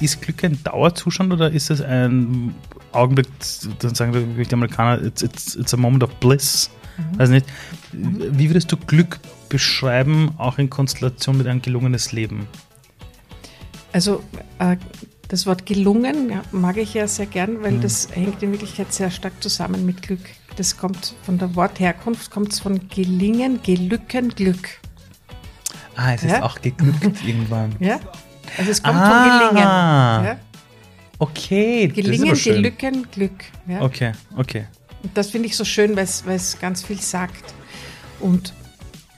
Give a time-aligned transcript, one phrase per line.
[0.00, 2.54] ist Glück ein Dauerzustand oder ist es ein
[2.92, 3.28] Augenblick,
[3.80, 6.70] dann sagen die Amerikaner, it's, it's, it's a moment of bliss?
[6.96, 7.20] Mhm.
[7.20, 7.46] Also nicht,
[7.92, 12.46] wie würdest du Glück beschreiben, auch in Konstellation mit einem gelungenes Leben?
[13.92, 14.22] Also
[14.58, 14.76] äh,
[15.28, 17.80] das Wort gelungen mag ich ja sehr gern, weil mhm.
[17.80, 20.20] das hängt in Wirklichkeit sehr stark zusammen mit Glück.
[20.56, 24.80] Das kommt von der Wortherkunft, kommt es von gelingen, gelücken, Glück.
[25.96, 26.36] Ah, es ja?
[26.36, 27.74] ist auch geglückt irgendwann.
[27.80, 28.00] Ja,
[28.58, 29.38] also es kommt ah.
[29.38, 29.66] von gelingen.
[29.66, 30.38] Ja?
[31.18, 33.44] Okay, gelingen, gelücken, Glück.
[33.66, 33.82] Ja?
[33.82, 34.66] Okay, okay.
[35.02, 37.54] Und das finde ich so schön, weil es ganz viel sagt.
[38.20, 38.52] Und,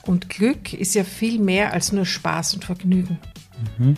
[0.03, 3.19] und Glück ist ja viel mehr als nur Spaß und Vergnügen.
[3.79, 3.97] Mhm.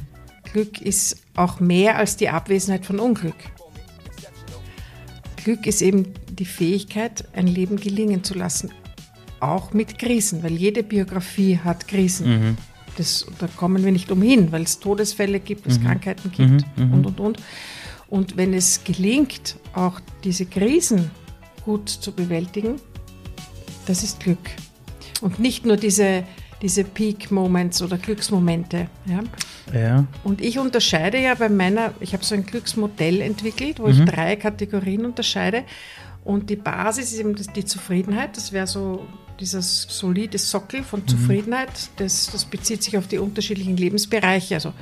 [0.53, 3.37] Glück ist auch mehr als die Abwesenheit von Unglück.
[5.37, 8.71] Glück ist eben die Fähigkeit, ein Leben gelingen zu lassen,
[9.41, 12.29] auch mit Krisen, weil jede Biografie hat Krisen.
[12.29, 12.57] Mhm.
[12.97, 15.85] Das, da kommen wir nicht umhin, weil es Todesfälle gibt, es mhm.
[15.85, 16.85] Krankheiten gibt mhm.
[16.85, 16.95] mhm.
[16.95, 17.39] und, und, und.
[18.09, 21.11] Und wenn es gelingt, auch diese Krisen
[21.65, 22.77] gut zu bewältigen,
[23.87, 24.39] das ist Glück.
[25.21, 26.25] Und nicht nur diese,
[26.63, 28.89] diese Peak-Moments oder Glücksmomente.
[29.07, 29.23] Ja?
[29.73, 30.07] Ja.
[30.25, 33.91] Und ich unterscheide ja bei meiner, ich habe so ein Glücksmodell entwickelt, wo mhm.
[33.91, 35.65] ich drei Kategorien unterscheide.
[36.25, 38.37] Und die Basis ist eben die Zufriedenheit.
[38.37, 39.07] Das wäre so
[39.41, 41.09] dieses solide Sockel von mhm.
[41.09, 41.91] Zufriedenheit.
[41.97, 44.55] Das, das bezieht sich auf die unterschiedlichen Lebensbereiche.
[44.55, 44.73] Also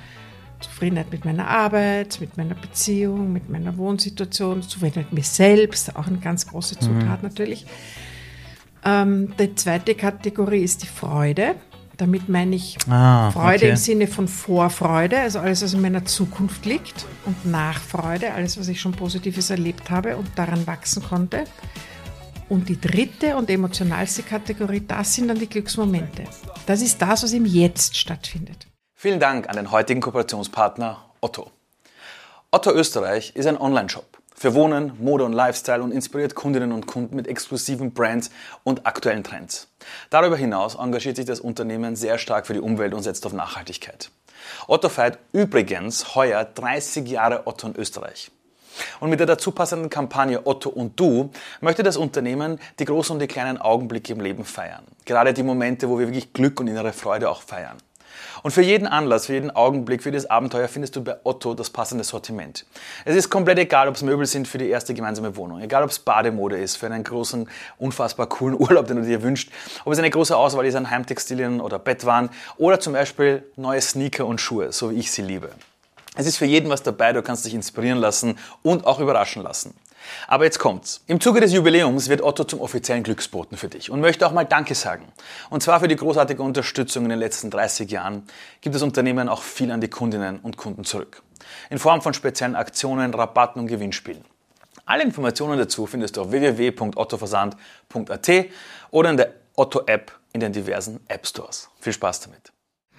[0.60, 6.06] Zufriedenheit mit meiner Arbeit, mit meiner Beziehung, mit meiner Wohnsituation, Zufriedenheit mit mir selbst, auch
[6.06, 6.80] eine ganz große mhm.
[6.80, 7.28] Zutat mhm.
[7.28, 7.66] natürlich.
[8.84, 11.54] Ähm, die zweite Kategorie ist die Freude.
[11.96, 13.70] Damit meine ich ah, Freude okay.
[13.70, 18.68] im Sinne von Vorfreude, also alles, was in meiner Zukunft liegt, und Nachfreude, alles, was
[18.68, 21.42] ich schon Positives erlebt habe und daran wachsen konnte.
[22.48, 26.24] Und die dritte und emotionalste Kategorie, das sind dann die Glücksmomente.
[26.66, 28.66] Das ist das, was im Jetzt stattfindet.
[28.94, 31.50] Vielen Dank an den heutigen Kooperationspartner Otto.
[32.50, 37.16] Otto Österreich ist ein Online-Shop für Wohnen, Mode und Lifestyle und inspiriert Kundinnen und Kunden
[37.16, 38.30] mit exklusiven Brands
[38.62, 39.68] und aktuellen Trends.
[40.10, 44.10] Darüber hinaus engagiert sich das Unternehmen sehr stark für die Umwelt und setzt auf Nachhaltigkeit.
[44.68, 48.30] Otto feiert übrigens heuer 30 Jahre Otto in Österreich.
[49.00, 51.30] Und mit der dazu passenden Kampagne Otto und Du
[51.60, 54.84] möchte das Unternehmen die großen und die kleinen Augenblicke im Leben feiern.
[55.04, 57.78] Gerade die Momente, wo wir wirklich Glück und innere Freude auch feiern.
[58.42, 61.70] Und für jeden Anlass, für jeden Augenblick, für jedes Abenteuer findest du bei Otto das
[61.70, 62.66] passende Sortiment.
[63.04, 65.90] Es ist komplett egal, ob es Möbel sind für die erste gemeinsame Wohnung, egal ob
[65.90, 69.50] es Bademode ist für einen großen, unfassbar coolen Urlaub, den du dir wünschst,
[69.84, 74.26] ob es eine große Auswahl ist an Heimtextilien oder Bettwaren oder zum Beispiel neue Sneaker
[74.26, 75.50] und Schuhe, so wie ich sie liebe.
[76.18, 79.72] Es ist für jeden was dabei, du kannst dich inspirieren lassen und auch überraschen lassen.
[80.26, 81.00] Aber jetzt kommt's.
[81.06, 84.42] Im Zuge des Jubiläums wird Otto zum offiziellen Glücksboten für dich und möchte auch mal
[84.42, 85.04] Danke sagen.
[85.48, 88.24] Und zwar für die großartige Unterstützung in den letzten 30 Jahren
[88.60, 91.22] gibt das Unternehmen auch viel an die Kundinnen und Kunden zurück.
[91.70, 94.24] In Form von speziellen Aktionen, Rabatten und Gewinnspielen.
[94.86, 98.30] Alle Informationen dazu findest du auf www.ottoversand.at
[98.90, 101.68] oder in der Otto-App in den diversen App Stores.
[101.78, 102.50] Viel Spaß damit.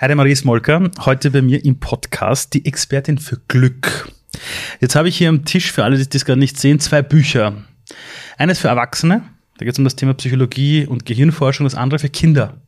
[0.02, 4.10] Heide-Marie Smolka, heute bei mir im Podcast die Expertin für Glück.
[4.80, 7.66] Jetzt habe ich hier am Tisch, für alle, die das gerade nicht sehen, zwei Bücher.
[8.38, 9.24] Eines für Erwachsene,
[9.58, 12.62] da geht es um das Thema Psychologie und Gehirnforschung, das andere für Kinder.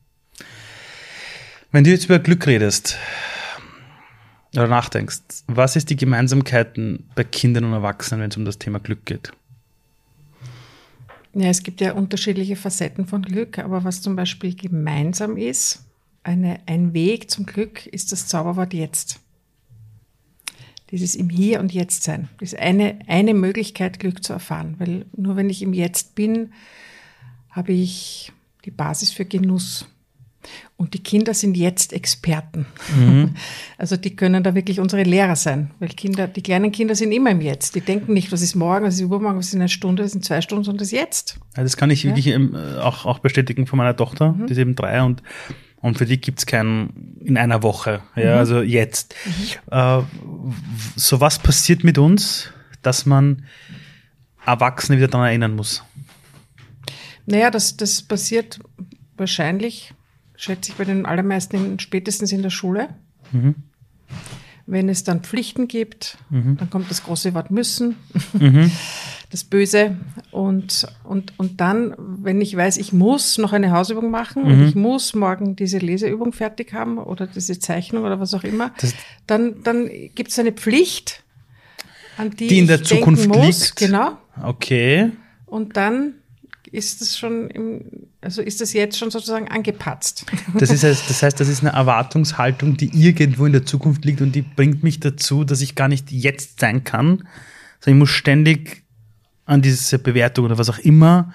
[1.70, 2.98] Wenn du jetzt über Glück redest
[4.54, 8.78] oder nachdenkst, was ist die Gemeinsamkeiten bei Kindern und Erwachsenen, wenn es um das Thema
[8.78, 9.32] Glück geht?
[11.32, 15.86] Ja, es gibt ja unterschiedliche Facetten von Glück, aber was zum Beispiel gemeinsam ist,
[16.22, 19.20] eine, ein Weg zum Glück ist das Zauberwort jetzt
[20.92, 22.28] dieses im Hier und Jetzt sein.
[22.38, 26.52] Das ist eine, eine Möglichkeit, Glück zu erfahren, weil nur wenn ich im Jetzt bin,
[27.50, 28.30] habe ich
[28.64, 29.88] die Basis für Genuss.
[30.76, 32.66] Und die Kinder sind jetzt Experten.
[32.94, 33.34] Mhm.
[33.78, 37.30] Also die können da wirklich unsere Lehrer sein, weil Kinder, die kleinen Kinder sind immer
[37.30, 37.74] im Jetzt.
[37.74, 40.10] Die denken nicht, was ist morgen, was ist übermorgen, was ist in einer Stunde, was
[40.10, 41.40] ist in zwei Stunden, sondern das Jetzt.
[41.56, 42.10] Ja, das kann ich ja?
[42.10, 44.46] wirklich ähm, auch, auch bestätigen von meiner Tochter, mhm.
[44.46, 45.22] die ist eben drei und
[45.82, 48.38] und für die gibt's keinen in einer Woche, ja, mhm.
[48.38, 49.14] also jetzt.
[49.26, 49.76] Mhm.
[49.76, 50.02] Äh,
[50.96, 53.44] so was passiert mit uns, dass man
[54.46, 55.84] Erwachsene wieder daran erinnern muss?
[57.26, 58.60] Naja, das, das passiert
[59.16, 59.92] wahrscheinlich,
[60.36, 62.88] schätze ich, bei den allermeisten spätestens in der Schule.
[63.32, 63.56] Mhm.
[64.66, 66.56] Wenn es dann Pflichten gibt, mhm.
[66.58, 67.96] dann kommt das große Wort müssen.
[69.32, 69.96] Das Böse.
[70.30, 74.52] Und, und, und dann, wenn ich weiß, ich muss noch eine Hausübung machen mhm.
[74.52, 78.72] und ich muss morgen diese Leseübung fertig haben oder diese Zeichnung oder was auch immer,
[78.80, 78.94] das
[79.26, 81.24] dann, dann gibt es eine Pflicht,
[82.18, 83.76] an die, die in der Zukunft muss, liegt.
[83.76, 84.18] Genau.
[84.42, 85.10] Okay.
[85.46, 86.14] Und dann
[86.70, 87.84] ist das schon, im,
[88.20, 90.24] also ist das jetzt schon sozusagen angepatzt.
[90.58, 94.32] Das, ist, das heißt, das ist eine Erwartungshaltung, die irgendwo in der Zukunft liegt und
[94.32, 97.28] die bringt mich dazu, dass ich gar nicht jetzt sein kann,
[97.80, 98.81] sondern ich muss ständig
[99.52, 101.32] an diese Bewertung oder was auch immer,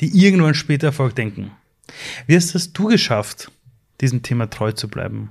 [0.00, 1.50] die irgendwann später Erfolg denken.
[2.26, 3.50] Wie hast das du geschafft,
[4.00, 5.30] diesem Thema treu zu bleiben?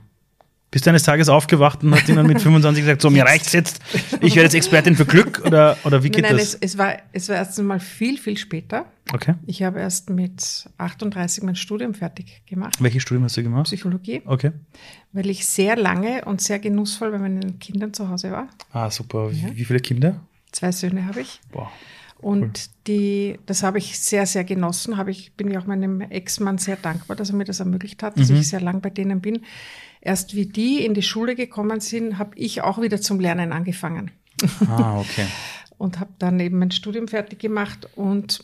[0.70, 3.80] Bist du eines Tages aufgewacht und hast dann mit 25 gesagt, so, mir reicht's jetzt,
[4.20, 6.56] ich werde jetzt Expertin für Glück oder, oder wie geht nein, nein, das?
[6.56, 8.86] Es, es, war, es war erst einmal viel, viel später.
[9.14, 9.36] Okay.
[9.46, 12.76] Ich habe erst mit 38 mein Studium fertig gemacht.
[12.82, 13.64] Welches Studium hast du gemacht?
[13.64, 14.22] Psychologie.
[14.26, 14.52] Okay.
[15.14, 18.50] Weil ich sehr lange und sehr genussvoll bei meinen Kindern zu Hause war.
[18.74, 19.32] Ah, super.
[19.32, 20.20] Wie, wie viele Kinder?
[20.52, 21.40] Zwei Söhne habe ich.
[21.50, 21.72] Boah.
[22.20, 24.98] Und die, das habe ich sehr, sehr genossen.
[24.98, 28.18] Habe ich, bin ich auch meinem Ex-Mann sehr dankbar, dass er mir das ermöglicht hat,
[28.20, 28.38] dass Mhm.
[28.38, 29.42] ich sehr lang bei denen bin.
[30.02, 34.12] Erst wie die in die Schule gekommen sind, habe ich auch wieder zum Lernen angefangen
[34.68, 35.26] Ah, okay.
[35.78, 38.44] und habe dann eben mein Studium fertig gemacht und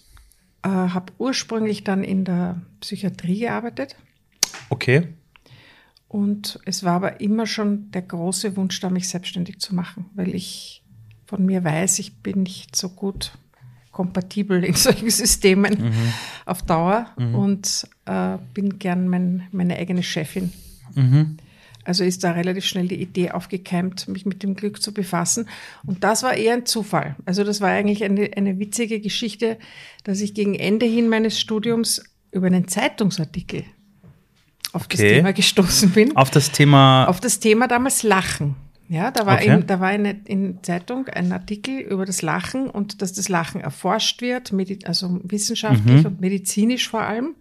[0.64, 3.96] äh, habe ursprünglich dann in der Psychiatrie gearbeitet.
[4.70, 5.08] Okay.
[6.08, 10.36] Und es war aber immer schon der große Wunsch da, mich selbstständig zu machen, weil
[10.36, 10.84] ich
[11.26, 13.32] von mir weiß, ich bin nicht so gut
[13.94, 15.94] kompatibel in solchen Systemen
[16.46, 20.52] auf Dauer und äh, bin gern mein, meine eigene Chefin.
[21.86, 25.50] Also ist da relativ schnell die Idee aufgekeimt, mich mit dem Glück zu befassen.
[25.86, 27.16] Und das war eher ein Zufall.
[27.26, 29.58] Also das war eigentlich eine, eine witzige Geschichte,
[30.04, 33.64] dass ich gegen Ende hin meines Studiums über einen Zeitungsartikel
[34.72, 35.16] auf das Okay.
[35.16, 36.16] Thema gestoßen bin.
[36.16, 37.06] Auf das Thema.
[37.06, 38.56] Auf das Thema damals Lachen.
[38.90, 39.56] Ja, da war, Okay.
[39.62, 43.62] in, da war eine, in Zeitung ein Artikel über das Lachen und dass das Lachen
[43.62, 44.52] erforscht wird,
[44.86, 46.06] also wissenschaftlich Mhm.
[46.06, 47.36] und medizinisch vor allem.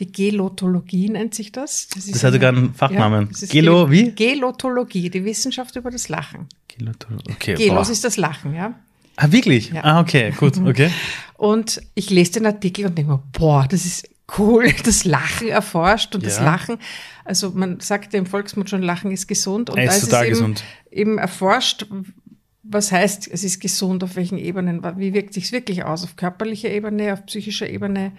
[0.00, 1.88] Die Gelotologie nennt sich das.
[1.88, 3.30] Das, ist Das hat sogar einen Fachnamen.
[3.30, 4.10] ist Gelo- wie?
[4.12, 6.46] Gelotologie, die Wissenschaft über das Lachen.
[7.30, 7.54] Okay.
[7.54, 7.92] Gelos boah.
[7.92, 8.74] ist das Lachen, ja.
[9.16, 9.70] Ah, wirklich?
[9.70, 9.84] Ja.
[9.84, 10.90] Ah, okay, gut, okay.
[11.36, 14.08] Und ich lese den Artikel und denke mir, boah, das ist
[14.38, 16.44] cool, das Lachen erforscht und das Ja.
[16.44, 16.78] Lachen,
[17.24, 19.70] also man sagt ja im Volksmund schon, Lachen ist gesund.
[19.70, 20.64] Und Er ist total es gesund.
[20.90, 21.86] Eben, eben erforscht,
[22.62, 26.70] was heißt, es ist gesund, auf welchen Ebenen, wie wirkt sich wirklich aus, auf körperlicher
[26.70, 28.12] Ebene, auf psychischer Ebene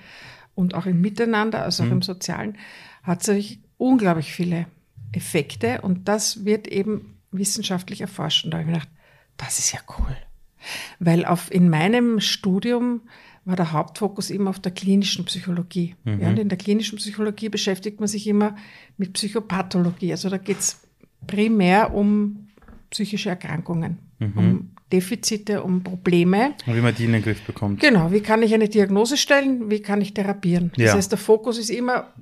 [0.54, 1.90] und auch im Miteinander, also Mhm.
[1.90, 2.58] auch im Sozialen,
[3.04, 4.68] hat sich unglaublich viele
[5.12, 8.46] Effekte und das wird eben wissenschaftlich erforscht.
[8.46, 8.90] Und da habe ich mir gedacht,
[9.38, 10.16] das ist ja cool.
[11.00, 13.02] Weil auf, in meinem Studium
[13.46, 15.96] war der Hauptfokus immer auf der klinischen Psychologie.
[16.04, 18.56] Ja, und in der klinischen Psychologie beschäftigt man sich immer
[18.98, 20.12] mit Psychopathologie.
[20.12, 20.82] Also da geht es
[21.28, 22.48] primär um
[22.90, 24.00] psychische Erkrankungen,
[24.36, 26.54] um Defizite, um Probleme.
[26.66, 27.80] Und wie man die in den Griff bekommt.
[27.82, 30.72] Genau, wie kann ich eine Diagnose stellen, wie kann ich therapieren?
[30.76, 30.94] Das Ja.
[30.96, 32.14] heißt, der Fokus ist immer,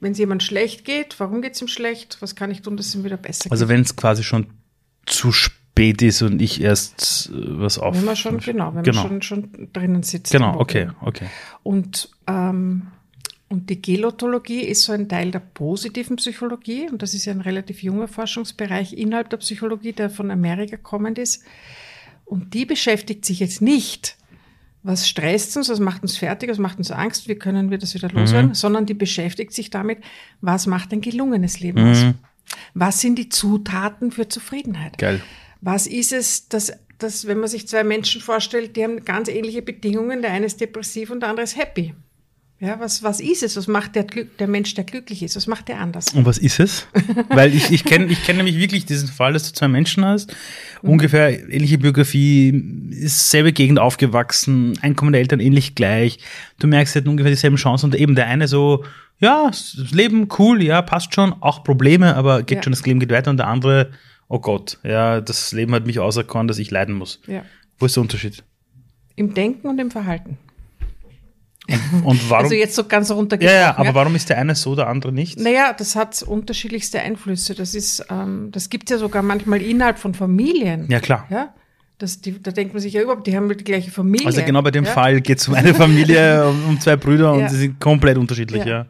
[0.00, 2.86] wenn es jemand schlecht geht, warum geht es ihm schlecht, was kann ich tun, dass
[2.86, 3.74] es ihm wieder besser Also geht?
[3.74, 4.46] wenn es quasi schon
[5.06, 7.96] zu spät ist und ich erst äh, was auf.
[7.96, 9.02] Wenn man schon, genau, wenn genau.
[9.04, 10.32] man schon, schon drinnen sitzt.
[10.32, 11.26] Genau, okay, okay.
[11.62, 12.88] Und, ähm,
[13.48, 17.40] und die Gelotologie ist so ein Teil der positiven Psychologie und das ist ja ein
[17.40, 21.42] relativ junger Forschungsbereich innerhalb der Psychologie, der von Amerika kommend ist.
[22.24, 24.16] Und die beschäftigt sich jetzt nicht,
[24.82, 27.94] was stresst uns, was macht uns fertig, was macht uns Angst, wie können wir das
[27.94, 29.98] wieder loswerden, sondern die beschäftigt sich damit,
[30.40, 32.04] was macht ein gelungenes Leben aus?
[32.74, 34.98] Was sind die Zutaten für Zufriedenheit?
[34.98, 35.22] Geil.
[35.64, 39.62] Was ist es, dass, dass, wenn man sich zwei Menschen vorstellt, die haben ganz ähnliche
[39.62, 41.94] Bedingungen, der eine ist depressiv und der andere ist happy.
[42.60, 43.56] Ja, was, was ist es?
[43.56, 45.36] Was macht der, Glück, der Mensch, der glücklich ist?
[45.36, 46.08] Was macht der anders?
[46.14, 46.86] Und was ist es?
[47.30, 50.34] Weil ich, ich kenne ich kenn nämlich wirklich diesen Fall, dass du zwei Menschen hast,
[50.82, 50.90] Mhm.
[50.90, 56.18] ungefähr ähnliche Biografie, ist selbe Gegend aufgewachsen, Einkommen der Eltern ähnlich gleich.
[56.58, 58.84] Du merkst, sie hatten ungefähr dieselben Chancen und eben der eine so,
[59.18, 62.62] ja, das Leben cool, ja, passt schon, auch Probleme, aber geht Ja.
[62.64, 63.90] schon, das Leben geht weiter und der andere,
[64.34, 67.20] oh Gott, ja, das Leben hat mich auserkoren, dass ich leiden muss.
[67.28, 67.44] Ja.
[67.78, 68.42] Wo ist der Unterschied?
[69.14, 70.38] Im Denken und im Verhalten.
[72.02, 72.44] Und warum?
[72.44, 73.60] Also jetzt so ganz ja, runtergebrochen.
[73.60, 75.38] ja, aber warum ist der eine so, der andere nicht?
[75.38, 77.54] Naja, das hat unterschiedlichste Einflüsse.
[77.54, 80.90] Das ist, ähm, das gibt ja sogar manchmal innerhalb von Familien.
[80.90, 81.26] Ja, klar.
[81.30, 81.54] Ja.
[81.98, 84.26] Das, die, da denkt man sich ja überhaupt, die haben die gleiche Familie.
[84.26, 84.90] Also genau bei dem ja?
[84.90, 87.48] Fall geht es um eine Familie, um, zwei Brüder und Ja.
[87.48, 88.78] sie sind komplett unterschiedlich, Ja.
[88.78, 88.86] ja.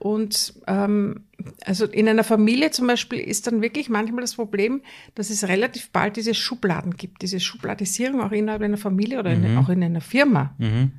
[0.00, 1.27] Und ähm,
[1.64, 4.82] also in einer Familie zum Beispiel ist dann wirklich manchmal das Problem,
[5.14, 9.56] dass es relativ bald diese Schubladen gibt, diese Schubladisierung auch innerhalb einer Familie oder in,
[9.56, 10.56] auch in einer Firma.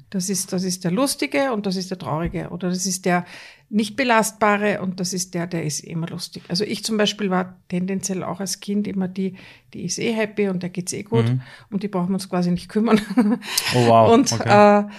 [0.10, 3.26] Das, ist, das ist der Lustige und das ist der Traurige oder das ist der
[3.72, 6.44] nicht belastbare und das ist der, der ist immer lustig.
[6.48, 9.36] Also ich zum Beispiel war tendenziell auch als Kind immer die,
[9.74, 11.26] die ist eh happy und der geht's eh gut
[11.70, 13.02] und die brauchen wir uns quasi nicht kümmern.
[13.76, 14.12] Oh, wow.
[14.14, 14.80] Und, Okay.
[14.80, 14.90] äh,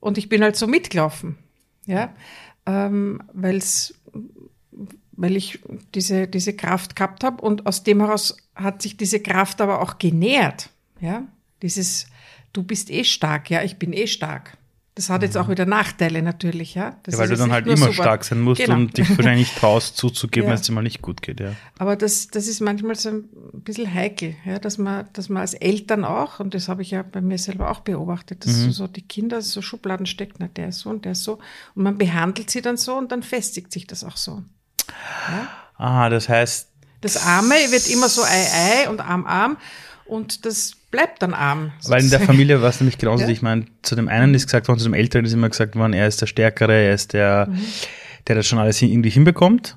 [0.00, 1.38] und ich bin halt so mitgelaufen.
[1.86, 2.12] Ja,
[2.66, 3.94] ähm, weil's,
[5.12, 5.60] weil ich
[5.94, 9.98] diese, diese Kraft gehabt habe und aus dem heraus hat sich diese Kraft aber auch
[9.98, 10.70] genährt.
[11.00, 11.24] Ja,
[11.62, 12.06] dieses,
[12.52, 14.56] du bist eh stark, ja, ich bin eh stark.
[14.96, 16.98] Das hat jetzt auch wieder Nachteile natürlich, ja.
[17.04, 17.92] Das Ja, weil du dann halt immer super.
[17.92, 18.74] stark sein musst Genau.
[18.74, 20.50] und dich wahrscheinlich nicht traust zuzugeben, Ja.
[20.52, 21.52] wenn es dir mal nicht gut geht, ja.
[21.78, 23.24] Aber das, das ist manchmal so ein
[23.54, 27.02] bisschen heikel, ja, dass man, dass man als Eltern auch, und das habe ich ja
[27.02, 28.72] bei mir selber auch beobachtet, dass Mhm.
[28.72, 31.38] so die Kinder so Schubladen steckt, na, der ist so und der ist so.
[31.74, 34.42] Und man behandelt sie dann so und dann festigt sich das auch so.
[35.76, 36.68] Ah, das heißt,
[37.00, 39.56] Das Arme wird immer so Ei, Ei und Arm, Arm
[40.06, 41.72] und das bleibt dann arm.
[41.84, 42.26] Weil in der sozusagen.
[42.26, 43.22] Familie war es nämlich genauso.
[43.24, 43.30] Ja.
[43.30, 45.92] Ich meine, zu dem einen ist gesagt worden, zu dem Älteren ist immer gesagt worden,
[45.92, 47.60] er ist der Stärkere, er ist der, Mhm.
[48.26, 49.76] der das schon alles irgendwie hinbekommt.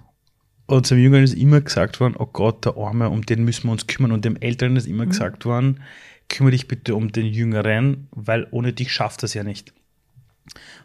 [0.66, 3.74] Und zum Jüngeren ist immer gesagt worden, oh Gott, der Arme, um den müssen wir
[3.74, 4.12] uns kümmern.
[4.12, 4.94] Und dem Älteren ist Mhm.
[4.96, 5.84] immer gesagt worden,
[6.30, 9.72] kümmere dich bitte um den Jüngeren, weil ohne dich schafft das ja nicht.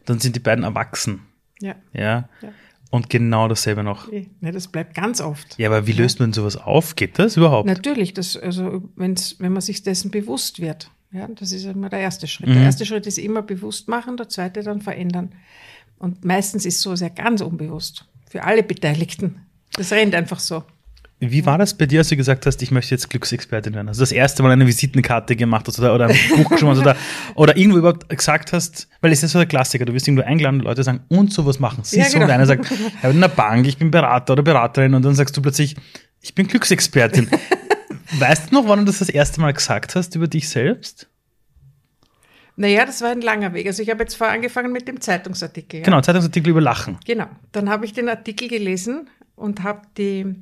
[0.01, 1.23] Und dann sind die beiden erwachsen.
[1.61, 2.29] Ja, Ja.
[2.43, 2.49] Ja.
[2.91, 4.11] Und genau dasselbe noch.
[4.13, 5.59] ja, das bleibt ganz oft.
[5.59, 6.97] Ja, aber wie löst man sowas auf?
[6.97, 7.67] Geht das überhaupt?
[7.67, 10.91] Natürlich, das, also wenn's, wenn man sich dessen bewusst wird.
[11.13, 12.49] Ja, das ist immer der erste Schritt.
[12.49, 12.55] Mhm.
[12.55, 15.33] Der erste Schritt ist immer bewusst machen, der zweite dann verändern.
[15.99, 18.07] Und meistens ist so sehr ganz unbewusst.
[18.31, 19.47] Für alle Beteiligten.
[19.73, 20.65] Das rennt einfach so.
[21.21, 23.89] Wie war das bei dir, als du gesagt hast, ich möchte jetzt Glücksexpertin werden?
[23.89, 26.97] Also das erste Mal eine Visitenkarte gemacht hast oder, oder ein Buch geschrieben hast oder,
[27.35, 30.61] oder irgendwo überhaupt gesagt hast, weil es ist so der Klassiker, du wirst irgendwo eingeladen
[30.61, 32.13] und Leute sagen, und sowas machen sie Ja, so.
[32.15, 32.27] genau.
[32.27, 35.17] Und einer sagt, ich bin in der Bank, ich bin Berater oder Beraterin und dann
[35.17, 35.75] sagst du plötzlich,
[36.21, 37.29] ich bin Glücksexpertin.
[38.19, 41.09] weißt du noch, wann du das das erste Mal gesagt hast über dich selbst?
[42.55, 43.67] Naja, das war ein langer Weg.
[43.67, 45.81] Also ich habe jetzt vorher angefangen mit dem Zeitungsartikel.
[45.81, 45.85] Ja?
[45.85, 46.99] Genau, Zeitungsartikel über Lachen.
[47.07, 47.27] Genau.
[47.53, 50.35] Dann habe ich den Artikel gelesen und habe die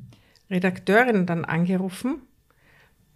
[0.50, 2.16] Redakteurin dann angerufen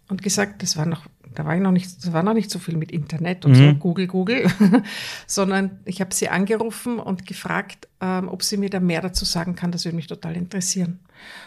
[0.09, 2.59] und gesagt, das war noch, da war ich noch nicht, das war noch nicht so
[2.59, 4.51] viel mit Internet und so Google, Google,
[5.27, 9.55] sondern ich habe sie angerufen und gefragt, ähm, ob sie mir da mehr dazu sagen
[9.55, 9.71] kann.
[9.71, 10.99] Das würde mich total interessieren.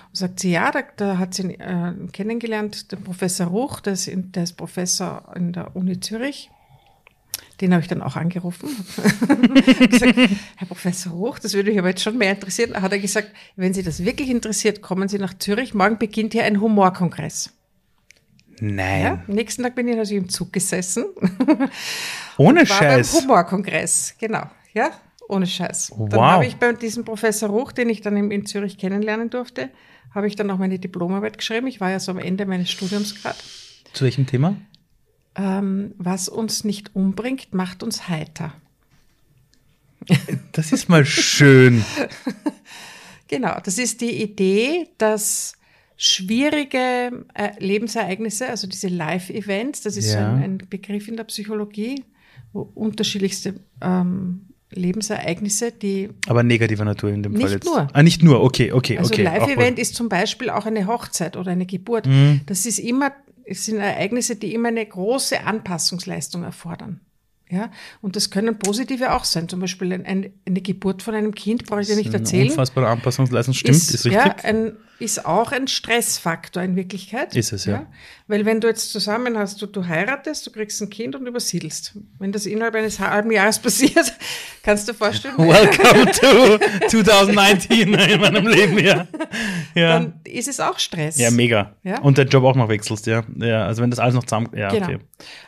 [0.08, 4.06] Und sagt sie, ja, da, da hat sie äh, kennengelernt, den Professor Ruch, der ist,
[4.08, 6.50] in- der ist Professor in der Uni Zürich.
[7.64, 8.68] Den habe ich dann auch angerufen.
[9.88, 10.18] Gesagt,
[10.56, 12.74] Herr Professor Hoch, das würde mich aber jetzt schon mehr interessieren.
[12.78, 15.72] Hat er gesagt, wenn Sie das wirklich interessiert, kommen Sie nach Zürich.
[15.72, 17.54] Morgen beginnt hier ein Humorkongress.
[18.60, 19.02] Nein.
[19.02, 19.24] Ja?
[19.28, 21.06] Nächsten Tag bin ich also im Zug gesessen.
[22.36, 23.14] Ohne war Scheiß.
[23.14, 24.42] beim Humorkongress, genau.
[24.74, 24.90] Ja,
[25.26, 25.92] ohne Scheiß.
[25.96, 26.10] Wow.
[26.10, 29.70] Dann habe ich bei diesem Professor Ruch, den ich dann in, in Zürich kennenlernen durfte,
[30.14, 31.66] habe ich dann auch meine Diplomarbeit geschrieben.
[31.66, 33.38] Ich war ja so am Ende meines Studiums gerade.
[33.94, 34.54] Zu welchem Thema?
[35.36, 38.52] Ähm, was uns nicht umbringt, macht uns heiter.
[40.52, 41.84] Das ist mal schön.
[43.26, 45.54] Genau, das ist die Idee, dass
[45.96, 50.34] schwierige äh, Lebensereignisse, also diese Live-Events, das ist so Ja.
[50.34, 52.04] ein, ein Begriff in der Psychologie,
[52.52, 57.64] wo unterschiedlichste ähm, Lebensereignisse, die Aber negativer Natur in dem Nicht Fall jetzt.
[57.64, 57.88] nur.
[57.92, 59.26] Ah, nicht nur, okay, okay, also okay.
[59.26, 62.06] auch Live-Event ist zum Beispiel auch eine Hochzeit oder eine Geburt.
[62.06, 62.42] Mhm.
[62.44, 63.10] Das ist immer,
[63.44, 67.00] es sind Ereignisse, die immer eine große Anpassungsleistung erfordern.
[67.50, 67.70] Ja,
[68.00, 69.48] und das können positive auch sein.
[69.48, 72.48] Zum Beispiel ein, ein, eine Geburt von einem Kind, brauche ich dir nicht erzählen.
[72.48, 74.12] Unfassbare Anpassungsleistung, stimmt, ist, richtig.
[74.12, 77.34] Ja, ein, ist auch ein Stressfaktor in Wirklichkeit.
[77.34, 77.86] Ist es, ja.
[78.28, 81.96] Weil wenn du jetzt zusammen hast, du, du heiratest, du kriegst ein Kind und übersiedelst.
[82.18, 84.12] Wenn das innerhalb eines halben Jahres passiert,
[84.62, 89.06] kannst du dir vorstellen, Welcome to 2019 in meinem Leben, ja.
[89.74, 91.18] Ja, dann ist es auch Stress.
[91.18, 91.74] ja mega.
[91.82, 92.00] Ja?
[92.00, 93.24] Und den Job auch noch wechselst, ja.
[93.38, 93.66] ja.
[93.66, 94.86] Also wenn das alles noch zusammen, ja, Genau.
[94.86, 94.98] okay.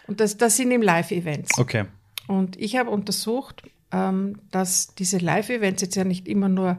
[0.06, 1.58] Und das, das sind eben Live-Events.
[1.58, 1.84] Okay.
[2.26, 3.62] Und ich habe untersucht,
[3.92, 6.78] ähm, dass diese Live-Events jetzt ja nicht immer nur,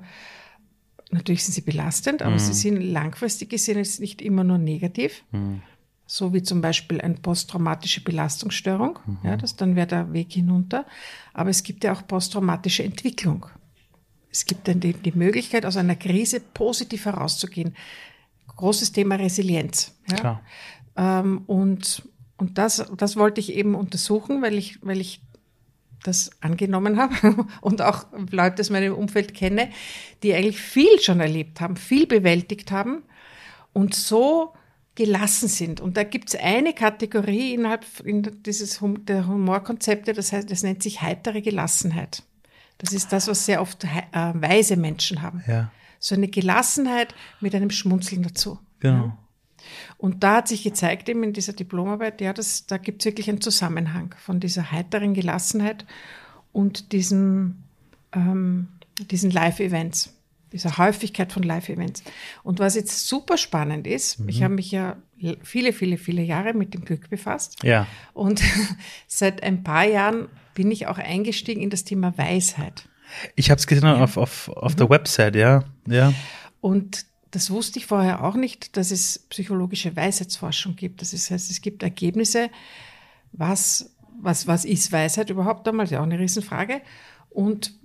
[1.12, 2.40] natürlich sind sie belastend, aber Mhm.
[2.40, 5.24] sie sind langfristig gesehen jetzt nicht immer nur negativ.
[5.32, 5.62] Mhm.
[6.06, 9.00] So wie zum Beispiel eine posttraumatische Belastungsstörung.
[9.06, 9.18] Mhm.
[9.24, 10.86] Ja, das dann wäre der Weg hinunter.
[11.34, 13.46] Aber es gibt ja auch posttraumatische Entwicklung.
[14.32, 17.76] Es gibt dann die, die Möglichkeit, aus einer Krise positiv herauszugehen.
[18.56, 19.94] Großes Thema Resilienz.
[20.10, 20.42] Ja?
[20.96, 22.04] Ähm, und
[22.40, 25.22] und das, das wollte ich eben untersuchen, weil ich, weil ich
[26.08, 29.70] das angenommen habe und auch Leute aus meinem Umfeld kenne,
[30.24, 33.04] die eigentlich viel schon erlebt haben, viel bewältigt haben
[33.74, 34.54] und so
[34.96, 35.80] gelassen sind.
[35.80, 40.64] Und da gibt es eine Kategorie innerhalb in dieses Hum der Humorkonzepte, das heißt, das
[40.64, 42.24] nennt sich heitere Gelassenheit.
[42.80, 43.88] Das ist das, was sehr oft äh,
[44.34, 45.44] weise Menschen haben.
[45.48, 48.60] Ja, So eine Gelassenheit mit einem Schmunzeln dazu.
[48.80, 49.18] genau.
[49.98, 53.30] Und da hat sich gezeigt, eben in dieser Diplomarbeit, ja, das, da gibt es wirklich
[53.30, 55.86] einen Zusammenhang von dieser heiteren Gelassenheit
[56.52, 57.64] und diesen,
[58.14, 58.68] ähm,
[59.12, 60.14] diesen Live-Events,
[60.52, 62.04] dieser Häufigkeit von Live-Events.
[62.44, 64.98] Und was jetzt super spannend ist, ich habe mich ja
[65.44, 67.64] viele, viele, viele Jahre mit dem Glück befasst.
[67.64, 67.88] Ja.
[68.14, 68.42] Und
[69.08, 72.88] seit ein paar Jahren bin ich auch eingestiegen in das Thema Weisheit.
[73.36, 75.64] Ich habe es gesehen auf, auf, auf der Website, ja.
[75.88, 76.14] Ja.
[76.62, 77.06] Und
[77.38, 81.04] das wusste ich vorher auch nicht, dass es psychologische Weisheitsforschung gibt.
[81.04, 82.50] Das heißt, es gibt Ergebnisse,
[83.32, 85.92] was, was, was ist Weisheit überhaupt damals?
[85.92, 86.82] Ja, auch eine Riesenfrage.
[87.30, 87.76] Und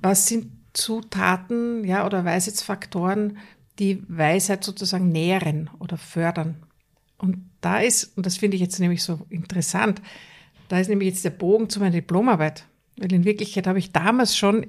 [0.00, 3.38] was sind Zutaten ja, oder Weisheitsfaktoren,
[3.78, 6.56] die Weisheit sozusagen nähren oder fördern?
[7.16, 10.02] Und da ist, und das finde ich jetzt nämlich so interessant,
[10.66, 12.64] da ist nämlich jetzt der Bogen zu meiner Diplomarbeit.
[12.96, 14.66] Weil in Wirklichkeit habe ich damals schon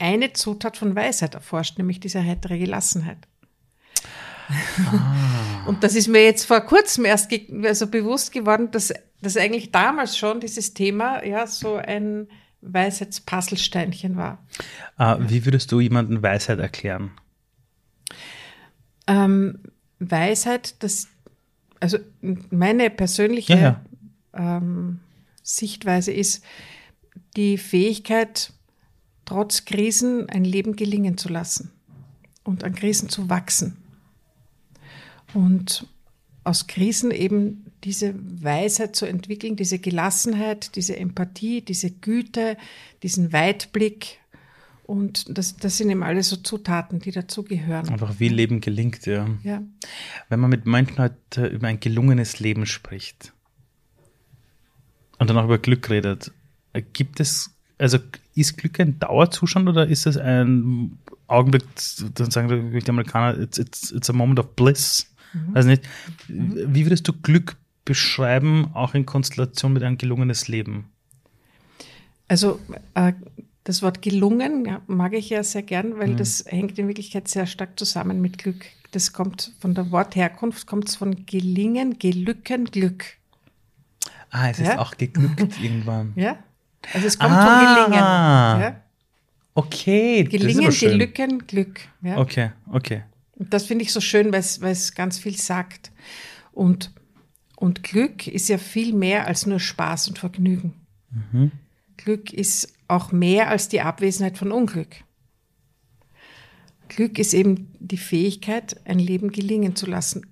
[0.00, 3.18] eine Zutat von Weisheit erforscht, nämlich diese heitere Gelassenheit.
[4.48, 5.64] Ah.
[5.66, 7.30] Und das ist mir jetzt vor kurzem erst
[7.62, 12.28] also bewusst geworden, dass, dass eigentlich damals schon dieses Thema ja so ein
[12.62, 14.44] Weisheitspuzzlesteinchen war.
[14.98, 17.12] Uh, wie würdest du jemanden Weisheit erklären?
[19.06, 19.60] Ähm,
[19.98, 21.08] Weisheit, das,
[21.78, 23.84] also meine persönliche ja, ja.
[24.34, 25.00] Ähm,
[25.42, 26.44] Sichtweise ist
[27.36, 28.52] die Fähigkeit,
[29.30, 31.70] trotz Krisen ein Leben gelingen zu lassen
[32.42, 33.76] und an Krisen zu wachsen.
[35.34, 35.86] Und
[36.42, 42.56] aus Krisen eben diese Weisheit zu entwickeln, diese Gelassenheit, diese Empathie, diese Güte,
[43.04, 44.18] diesen Weitblick.
[44.82, 47.88] Und das, das sind eben alle so Zutaten, die dazugehören.
[47.88, 49.28] Einfach wie Leben gelingt, ja.
[49.44, 49.62] ja.
[50.28, 53.32] Wenn man mit Menschen heute über ein gelungenes Leben spricht
[55.18, 56.32] und dann auch über Glück redet,
[56.92, 58.00] gibt es, also
[58.34, 61.64] ist Glück ein Dauerzustand oder ist es ein Augenblick,
[62.14, 65.06] dann sagen die Amerikaner, it's, it's, it's a moment of bliss?
[65.32, 65.56] Mhm.
[65.56, 65.82] Also nicht,
[66.28, 70.86] wie würdest du Glück beschreiben, auch in Konstellation mit einem gelungenes Leben?
[72.28, 72.60] Also
[72.94, 73.12] äh,
[73.64, 76.16] das Wort gelungen ja, mag ich ja sehr gern, weil mhm.
[76.16, 78.64] das hängt in Wirklichkeit sehr stark zusammen mit Glück.
[78.92, 83.04] Das kommt von der Wortherkunft, kommt es von gelingen, gelücken, Glück.
[84.30, 84.72] Ah, es ja?
[84.72, 86.12] ist auch geglückt irgendwann.
[86.16, 86.38] Ja,
[86.92, 88.00] also es kommt ah, von gelingen.
[88.04, 88.82] Ja?
[89.54, 91.80] Okay, gelingen, gelücken, Glück.
[92.02, 92.18] Ja?
[92.18, 93.02] Okay, okay.
[93.34, 94.40] Und das finde ich so schön, weil
[94.72, 95.92] es ganz viel sagt.
[96.52, 96.92] Und,
[97.56, 100.74] und Glück ist ja viel mehr als nur Spaß und Vergnügen.
[101.10, 101.52] Mhm.
[101.96, 104.96] Glück ist auch mehr als die Abwesenheit von Unglück.
[106.88, 110.26] Glück ist eben die Fähigkeit, ein Leben gelingen zu lassen,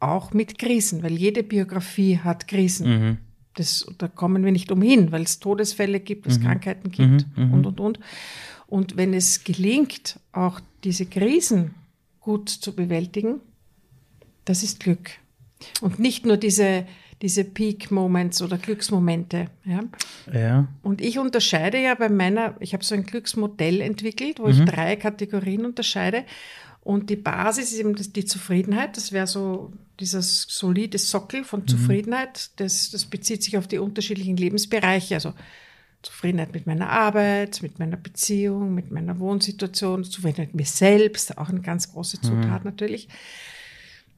[0.00, 2.88] auch mit Krisen, weil jede Biografie hat Krisen.
[2.88, 3.18] Mhm.
[3.58, 6.44] Das, da kommen wir nicht umhin, weil es Todesfälle gibt, es mhm.
[6.44, 7.44] Krankheiten gibt mhm.
[7.44, 7.54] mhm.
[7.54, 8.00] und, und, und.
[8.66, 11.74] Und wenn es gelingt, auch diese Krisen
[12.20, 13.40] gut zu bewältigen,
[14.44, 15.10] das ist Glück.
[15.80, 16.86] Und nicht nur diese,
[17.22, 19.46] diese Peak-Moments oder Glücksmomente.
[19.64, 19.80] Ja?
[20.32, 20.68] ja.
[20.82, 24.50] Und ich unterscheide ja bei meiner, ich habe so ein Glücksmodell entwickelt, wo mhm.
[24.50, 26.24] ich drei Kategorien unterscheide.
[26.88, 28.96] Und die Basis ist eben die Zufriedenheit.
[28.96, 31.68] Das wäre so dieses solide Sockel von mhm.
[31.68, 32.48] Zufriedenheit.
[32.56, 35.16] Das, das bezieht sich auf die unterschiedlichen Lebensbereiche.
[35.16, 35.34] Also
[36.00, 41.50] Zufriedenheit mit meiner Arbeit, mit meiner Beziehung, mit meiner Wohnsituation, Zufriedenheit mit mir selbst, auch
[41.50, 42.22] eine ganz große mhm.
[42.22, 42.70] Zutat mhm.
[42.70, 43.10] natürlich.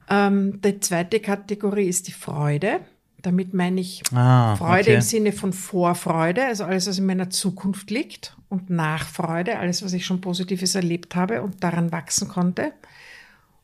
[0.09, 2.79] Ähm, die zweite Kategorie ist die Freude.
[3.21, 4.95] Damit meine ich ah, Freude okay.
[4.95, 9.93] im Sinne von Vorfreude, also alles, was in meiner Zukunft liegt, und Nachfreude, alles, was
[9.93, 12.73] ich schon Positives erlebt habe und daran wachsen konnte.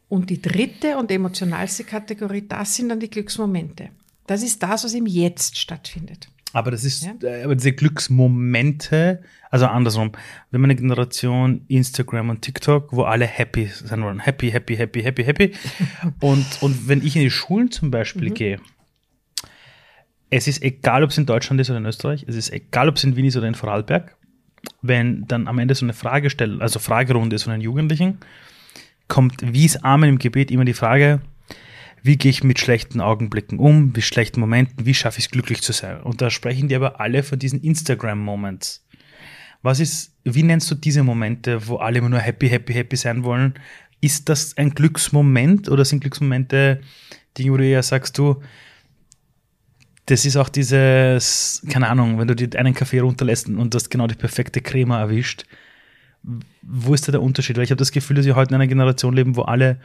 [0.10, 3.90] Und die dritte und emotionalste Kategorie, das sind dann die Glücksmomente.
[4.26, 6.30] Das ist das, was im Jetzt stattfindet.
[6.54, 7.14] Aber das ist, ja?
[7.22, 10.14] Äh, aber diese Glücksmomente, also andersrum,
[10.50, 14.20] wir haben eine Generation Instagram und TikTok, wo alle happy sein wollen.
[14.20, 15.52] Happy, happy, happy, happy, happy.
[16.22, 18.34] und, und wenn ich in die Schulen zum Beispiel mhm.
[18.34, 18.60] gehe,
[20.30, 22.96] es ist egal, ob es in Deutschland ist oder in Österreich, es ist egal, ob
[22.96, 24.16] es in Wien ist oder in Vorarlberg,
[24.82, 28.18] wenn dann am Ende so eine Frage stellt, also Fragerunde ist von den Jugendlichen,
[29.08, 31.22] kommt wie es Amen im Gebet immer die Frage,
[32.04, 35.62] wie gehe ich mit schlechten Augenblicken um, mit schlechten Momenten, wie schaffe ich es glücklich
[35.62, 36.02] zu sein.
[36.02, 38.86] Und da sprechen die aber alle von diesen Instagram-Moments.
[39.62, 43.24] Was ist, wie nennst du diese Momente, wo alle immer nur happy, happy, happy sein
[43.24, 43.56] wollen?
[44.00, 46.82] Ist das ein Glücksmoment oder sind Glücksmomente,
[47.38, 48.42] die wo du eher sagst, du,
[50.08, 54.08] das ist auch dieses, keine Ahnung, wenn du dir einen Kaffee runterlässt und das genau
[54.08, 55.44] die perfekte Crema erwischt,
[56.62, 57.58] wo ist da der Unterschied?
[57.58, 59.80] Weil ich habe das Gefühl, dass wir heute in einer Generation leben, wo alle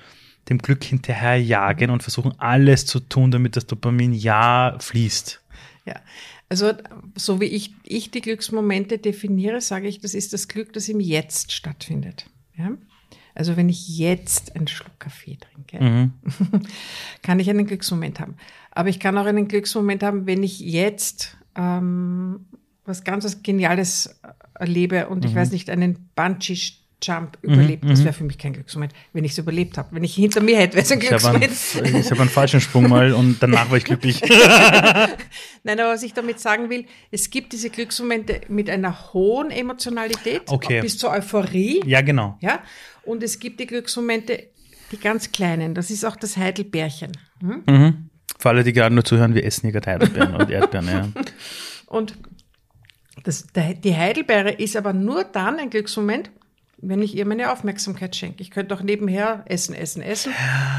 [0.49, 5.41] dem Glück hinterherjagen und versuchen alles zu tun, damit das Dopamin ja fließt.
[5.87, 6.01] Ja,
[6.49, 6.73] also
[7.17, 11.01] so wie ich, ich die Glücksmomente definiere, sage ich, das ist das Glück, das im
[11.01, 12.27] Jetzt stattfindet.
[12.57, 12.73] Ja?
[13.35, 16.13] Also wenn ich jetzt einen Schluck Kaffee trinke, mhm.
[17.23, 18.37] kann ich einen Glücksmoment haben.
[18.71, 22.47] Aber ich kann auch einen Glücksmoment haben, wenn ich jetzt ähm,
[22.85, 24.21] was ganz was Geniales
[24.55, 25.31] erlebe und mhm.
[25.31, 26.59] ich weiß nicht, einen Bungee
[27.03, 27.85] Jump mhm, überlebt.
[27.85, 29.89] Mhm, das wäre für mich kein Glücksmoment, wenn ich es überlebt habe.
[29.93, 31.45] Wenn ich hinter mir hätte, wäre es ein Glücksmoment.
[31.45, 34.21] Ich habe einen, hab einen falschen Sprung mal und danach war ich glücklich.
[35.65, 40.43] Nein, aber was ich damit sagen will, es gibt diese Glücksmomente mit einer hohen Emotionalität
[40.49, 40.81] okay.
[40.81, 41.83] bis zur Euphorie.
[41.85, 42.39] Ja, genau.
[42.41, 42.61] Ja,
[43.05, 44.49] und es gibt die Glücksmomente,
[44.91, 45.75] die ganz kleinen.
[45.75, 47.13] Das ist auch das Heidelbärchen.
[47.41, 47.63] Hm?
[47.67, 48.11] Mhm.
[48.39, 50.89] Für alle, die gerade nur zuhören, wir essen hier gerade Heidelbeeren und Erdbeeren.
[50.89, 51.09] Ja.
[51.87, 52.15] Und
[53.25, 56.31] das, die Heidelbeere ist aber nur dann ein Glücksmoment,
[56.83, 58.43] wenn ich ihr meine Aufmerksamkeit schenke.
[58.43, 60.33] Ich könnte auch nebenher essen, essen, essen,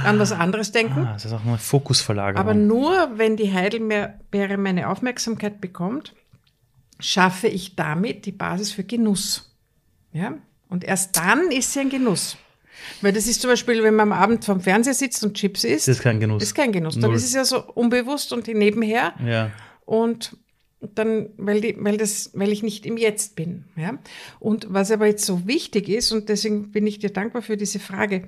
[0.03, 1.05] an was anderes denken.
[1.07, 2.39] Ah, das ist auch eine Fokusverlagerung.
[2.39, 6.13] Aber nur, wenn die Heidelbeere meine Aufmerksamkeit bekommt,
[6.99, 9.55] schaffe ich damit die Basis für Genuss.
[10.11, 10.33] Ja?
[10.69, 12.35] Und erst dann ist sie ein Genuss.
[13.01, 15.87] Weil das ist zum Beispiel, wenn man am Abend vorm Fernseher sitzt und Chips isst.
[15.87, 16.39] Das ist kein Genuss.
[16.39, 16.95] Das ist kein Genuss.
[16.95, 17.15] Dann Null.
[17.15, 19.13] ist es ja so unbewusst und nebenher.
[19.25, 19.51] ja.
[19.85, 20.37] Und
[20.95, 23.65] dann, weil, die, weil, das, weil ich nicht im Jetzt bin.
[23.75, 23.97] Ja?
[24.39, 27.79] Und was aber jetzt so wichtig ist, und deswegen bin ich dir dankbar für diese
[27.79, 28.27] Frage,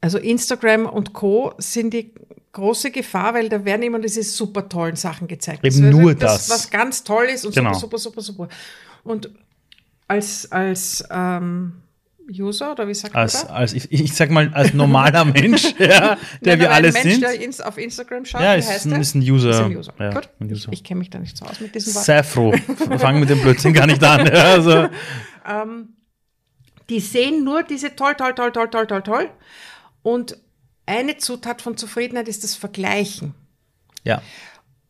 [0.00, 1.54] also Instagram und Co.
[1.58, 2.12] sind die
[2.52, 5.64] große Gefahr, weil da werden immer diese super tollen Sachen gezeigt.
[5.64, 6.50] Eben wird nur das.
[6.50, 7.72] Was ganz toll ist und Genau.
[7.72, 8.54] super, super, super, super.
[9.04, 9.30] Und
[10.08, 11.74] als, als ähm,
[12.32, 13.52] User, oder wie sagt man Als, da?
[13.54, 17.10] als ich, ich sag mal, als normaler Mensch, ja, der Nein, wir alle ein Mensch,
[17.12, 17.22] sind.
[17.22, 19.00] der ins, auf Instagram schaut, Ja, wie ist heißt ein- der?
[19.00, 19.50] ist ein User.
[19.50, 19.92] Ist ein User.
[19.98, 20.68] Ja, Gut, ein User.
[20.72, 22.04] ich, ich kenne mich da nicht so aus mit diesem Wort.
[22.04, 22.52] Sei froh.
[22.98, 24.26] Fangen mit dem Blödsinn gar nicht an.
[24.26, 24.88] Ja, also,
[26.90, 29.30] die sehen nur diese toll, toll, toll, toll, toll, toll, toll.
[30.02, 30.36] Und
[30.86, 33.34] eine Zutat von Zufriedenheit ist das Vergleichen.
[34.04, 34.20] ja.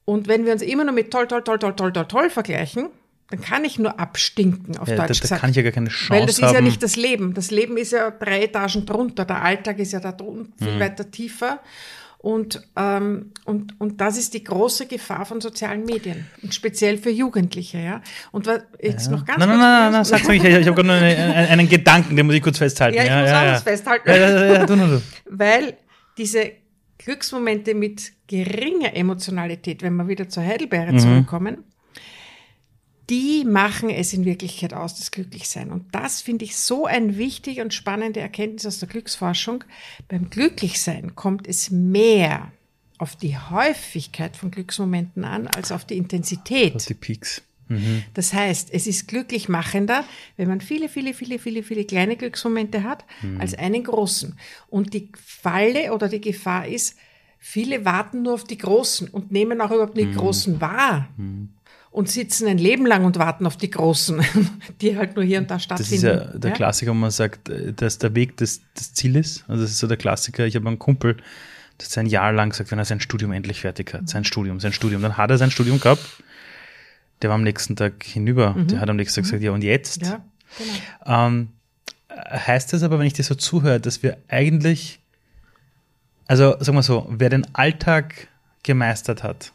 [0.05, 2.89] Und wenn wir uns immer nur mit toll, toll, toll, toll, toll, toll, toll vergleichen,
[3.33, 5.41] dann kann ich nur abstinken, auf ja da, Deutsch da gesagt.
[5.41, 6.55] kann ich ja gar keine Chance Weil das ist haben.
[6.55, 7.33] ja nicht das Leben.
[7.35, 9.25] Das Leben ist ja drei Etagen drunter.
[9.25, 10.81] Der Alltag ist ja da drunten viel Mhm.
[10.81, 11.61] weiter tiefer.
[12.19, 16.27] Und, ähm, und, und das ist die große Gefahr von sozialen Medien.
[16.43, 18.01] Und speziell für Jugendliche, ja.
[18.31, 20.45] Und was, jetzt noch ganz nein, nein, kurz- nein, nein, sag's nicht.
[20.45, 22.97] Ich, ich habe gerade nur eine, einen, einen Gedanken, den muss ich kurz festhalten.
[22.97, 24.09] Ja, ich muss auch was festhalten.
[24.09, 25.03] Ja, ja, ja, du, du.
[25.31, 25.75] Weil
[26.17, 26.53] diese
[26.99, 31.65] Glücksmomente mit geringer Emotionalität, wenn wir wieder zur Heidelbeere zurückkommen,
[33.11, 35.71] die machen es in Wirklichkeit aus, das Glücklichsein.
[35.71, 39.65] Und das finde ich so ein wichtige und spannende Erkenntnis aus der Glücksforschung.
[40.09, 42.53] Beim Glücklichsein kommt es mehr
[42.99, 46.75] auf die Häufigkeit von Glücksmomenten an als auf die Intensität.
[46.75, 47.43] Das die Peaks.
[48.15, 50.05] Das heißt, es ist glücklich machender,
[50.37, 53.05] wenn man viele, viele, viele, viele, viele kleine Glücksmomente hat,
[53.39, 54.39] als einen großen.
[54.69, 56.97] Und die Falle oder die Gefahr ist,
[57.39, 61.09] viele warten nur auf die großen und nehmen auch überhaupt nicht die großen wahr.
[61.93, 64.25] Und sitzen ein Leben lang und warten auf die großen,
[64.81, 65.95] die halt nur hier und da Das stattfinden.
[65.95, 69.45] ist ja der Klassiker, wo man sagt, äh, dass der Weg das, das Ziel ist.
[69.47, 70.47] Also das ist so der Klassiker.
[70.47, 73.61] Ich habe einen Kumpel, der hat sein Jahr lang gesagt, wenn er sein Studium endlich
[73.61, 74.09] fertig hat.
[74.09, 75.03] Sein Studium, sein Studium.
[75.03, 76.03] Dann hat er sein Studium gehabt.
[77.21, 78.57] Der war am nächsten Tag hinüber.
[78.59, 80.01] Der hat am nächsten Tag gesagt, ja und jetzt?
[80.03, 80.25] Ja,
[81.05, 81.29] genau.
[81.29, 81.49] Ähm,
[82.11, 84.99] heißt das aber, wenn ich dir so zuhöre, dass wir eigentlich,
[86.27, 88.29] also sagen wir so, wer den Alltag
[88.63, 89.53] gemeistert hat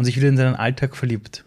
[0.00, 1.44] und sich wieder in seinen Alltag verliebt,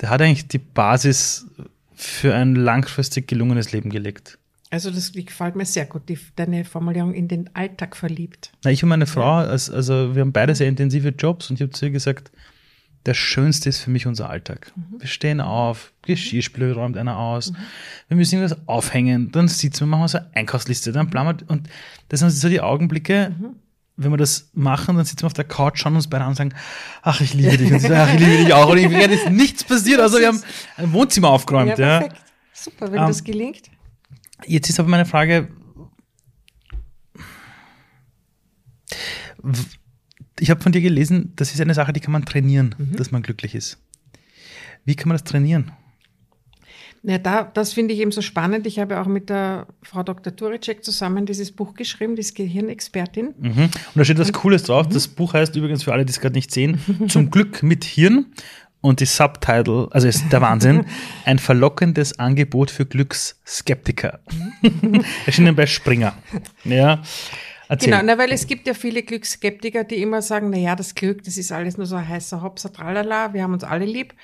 [0.00, 1.48] der hat eigentlich die Basis
[1.92, 4.38] für ein langfristig gelungenes Leben gelegt.
[4.70, 8.52] Also das gefällt mir sehr gut, die, deine Formulierung in den Alltag verliebt.
[8.62, 11.62] Na, ich und meine Frau, als, also wir haben beide sehr intensive Jobs und ich
[11.62, 12.30] habe zu ihr gesagt,
[13.04, 14.72] der schönste ist für mich unser Alltag.
[14.96, 17.52] Wir stehen auf, Geschirrspüler räumt einer aus,
[18.06, 21.68] wir müssen irgendwas aufhängen, dann sitzen wir, machen wir so eine Einkaufsliste, dann wir, und
[22.08, 23.34] das sind so die Augenblicke,
[23.98, 26.36] wenn wir das machen, dann sitzen wir auf der Couch, schauen uns beide an und
[26.36, 26.54] sagen,
[27.02, 29.28] ach, ich liebe dich, und so, ach, ich liebe dich auch, und ich werde ist
[29.28, 30.40] nichts passiert, also wir haben
[30.76, 31.98] ein Wohnzimmer aufgeräumt, ja.
[31.98, 32.22] perfekt.
[32.52, 33.62] Super, wenn Ähm, das gelingt.
[34.46, 35.48] Jetzt ist aber meine Frage,
[40.38, 43.22] ich habe von dir gelesen, das ist eine Sache, die kann man trainieren, dass man
[43.22, 43.78] glücklich ist.
[44.84, 45.72] Wie kann man das trainieren?
[47.02, 48.66] Ja, da, das finde ich eben so spannend.
[48.66, 50.34] Ich habe auch mit der Frau Dr.
[50.34, 53.34] Turicek zusammen dieses Buch geschrieben, die ist Gehirnexpertin.
[53.38, 53.62] Mhm.
[53.62, 54.88] Und da steht was Cooles drauf.
[54.88, 58.26] Das Buch heißt übrigens für alle, die es gerade nicht sehen, Zum Glück mit Hirn.
[58.80, 60.86] Und die Subtitle, also ist der Wahnsinn,
[61.24, 64.20] ein verlockendes Angebot für Glücksskeptiker.
[65.26, 66.14] Erschienen bei Springer.
[66.64, 67.02] Ja,
[67.68, 67.90] erzähl.
[67.90, 71.24] Genau, na, weil es gibt ja viele Glücksskeptiker, die immer sagen, na ja, das Glück,
[71.24, 74.14] das ist alles nur so ein heißer Hopser, tralala, wir haben uns alle lieb.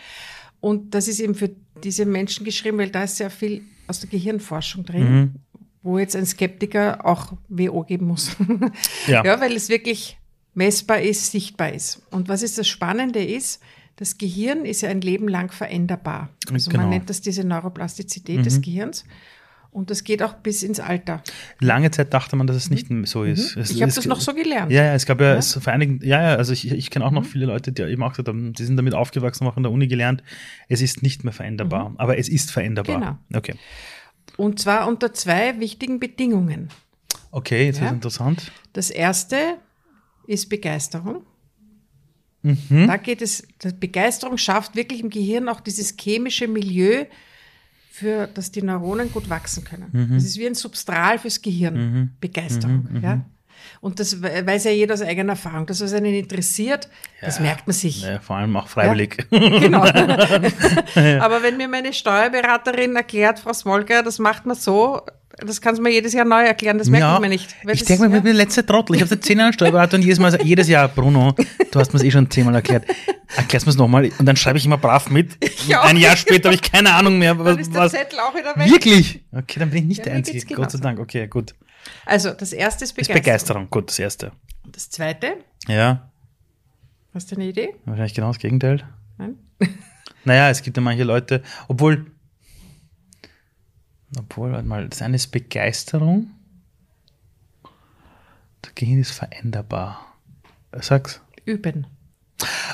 [0.61, 1.51] Und das ist eben für
[1.85, 5.35] diese Menschen geschrieben, weil da ist sehr viel aus der Gehirnforschung drin,
[5.83, 8.35] wo jetzt ein Skeptiker auch WO geben muss.
[9.07, 9.23] Ja.
[9.25, 10.19] ja, weil es wirklich
[10.55, 12.01] messbar ist, sichtbar ist.
[12.11, 13.61] Und was ist das Spannende ist,
[13.97, 16.31] das Gehirn ist ja ein Leben lang veränderbar.
[16.51, 16.83] Also Genau.
[16.85, 19.05] man nennt das diese Neuroplastizität des Gehirns.
[19.75, 21.21] Und das geht auch bis ins Alter.
[21.59, 23.57] Lange Zeit dachte man, dass es nicht so ist.
[23.57, 23.77] Es, Mhm.
[23.77, 24.71] Ich habe das noch so gelernt.
[24.71, 27.11] Ja, ja, es gab ja, Es vor einigen, ja, ja, also ich, ich kenne auch
[27.11, 29.65] noch viele Leute, die eben auch gesagt haben, die sind damit aufgewachsen, haben auch in
[29.65, 30.23] der Uni gelernt,
[30.69, 33.01] es ist nicht mehr veränderbar, aber es ist veränderbar.
[33.01, 33.19] Genau.
[33.37, 33.57] Okay.
[34.37, 36.69] Und zwar unter zwei wichtigen Bedingungen.
[37.33, 37.87] Okay, jetzt Ja.
[37.87, 38.53] wird interessant.
[38.75, 39.57] Das erste
[40.29, 41.27] ist Begeisterung.
[42.43, 42.87] Mhm.
[42.87, 43.43] Da geht es,
[43.81, 47.07] Begeisterung schafft wirklich im Gehirn auch dieses chemische Milieu,
[47.95, 49.91] für dass die Neuronen gut wachsen können.
[49.93, 50.15] Mhm.
[50.15, 52.11] Das ist wie ein Substral fürs Gehirn.
[52.21, 52.89] Begeisterung.
[53.01, 53.25] Ja?
[53.81, 55.67] Und das we- weiß ja jeder aus eigener Erfahrung.
[55.67, 56.89] Das, was einen interessiert,
[57.21, 58.03] das merkt man sich.
[58.03, 59.27] Ja, vor allem auch freiwillig.
[59.31, 59.83] Genau.
[61.21, 65.03] Aber wenn mir meine Steuerberaterin erklärt, Frau Smolka, das macht man so,
[65.39, 67.55] das kannst du mir jedes Jahr neu erklären, das merkt man nicht.
[67.69, 68.17] Ich denke mir, ja.
[68.19, 68.95] ich bin der letzte Trottel.
[68.95, 71.35] Ich habe seit zehn Jahren Steuerberater und jedes Mal, jedes Jahr, Bruno,
[71.71, 72.85] du hast mir es eh schon zehnmal erklärt.
[73.37, 75.33] Erklär's mir es nochmal und dann schreibe ich immer brav mit.
[75.67, 75.85] Ich auch.
[75.85, 77.47] Ein Jahr später habe ich keine Ahnung mehr, was.
[77.47, 78.71] Dann ist der was Zettel auch wieder weg.
[78.71, 79.25] Wirklich?
[79.33, 80.55] Okay, dann bin ich nicht Ja, der Einzige.
[80.55, 80.79] Gott sei.
[80.79, 81.01] Dank.
[81.01, 81.55] Okay, gut.
[82.07, 83.23] Also, das erste ist Ist Begeisterung.
[83.23, 83.71] Begeisterung.
[83.71, 84.33] Gut, das erste.
[84.67, 85.37] Das zweite,
[85.69, 86.11] Ja,
[87.13, 87.75] hast du eine Idee?
[87.85, 88.83] wahrscheinlich genau das Gegenteil.
[89.19, 89.39] Nein?
[90.27, 92.11] Naja, es gibt ja manche Leute, obwohl,
[94.17, 96.31] obwohl, warte mal, das eine ist Begeisterung.
[98.63, 100.15] Das Gehirn ist veränderbar.
[100.81, 101.21] Sag's.
[101.45, 101.87] Üben.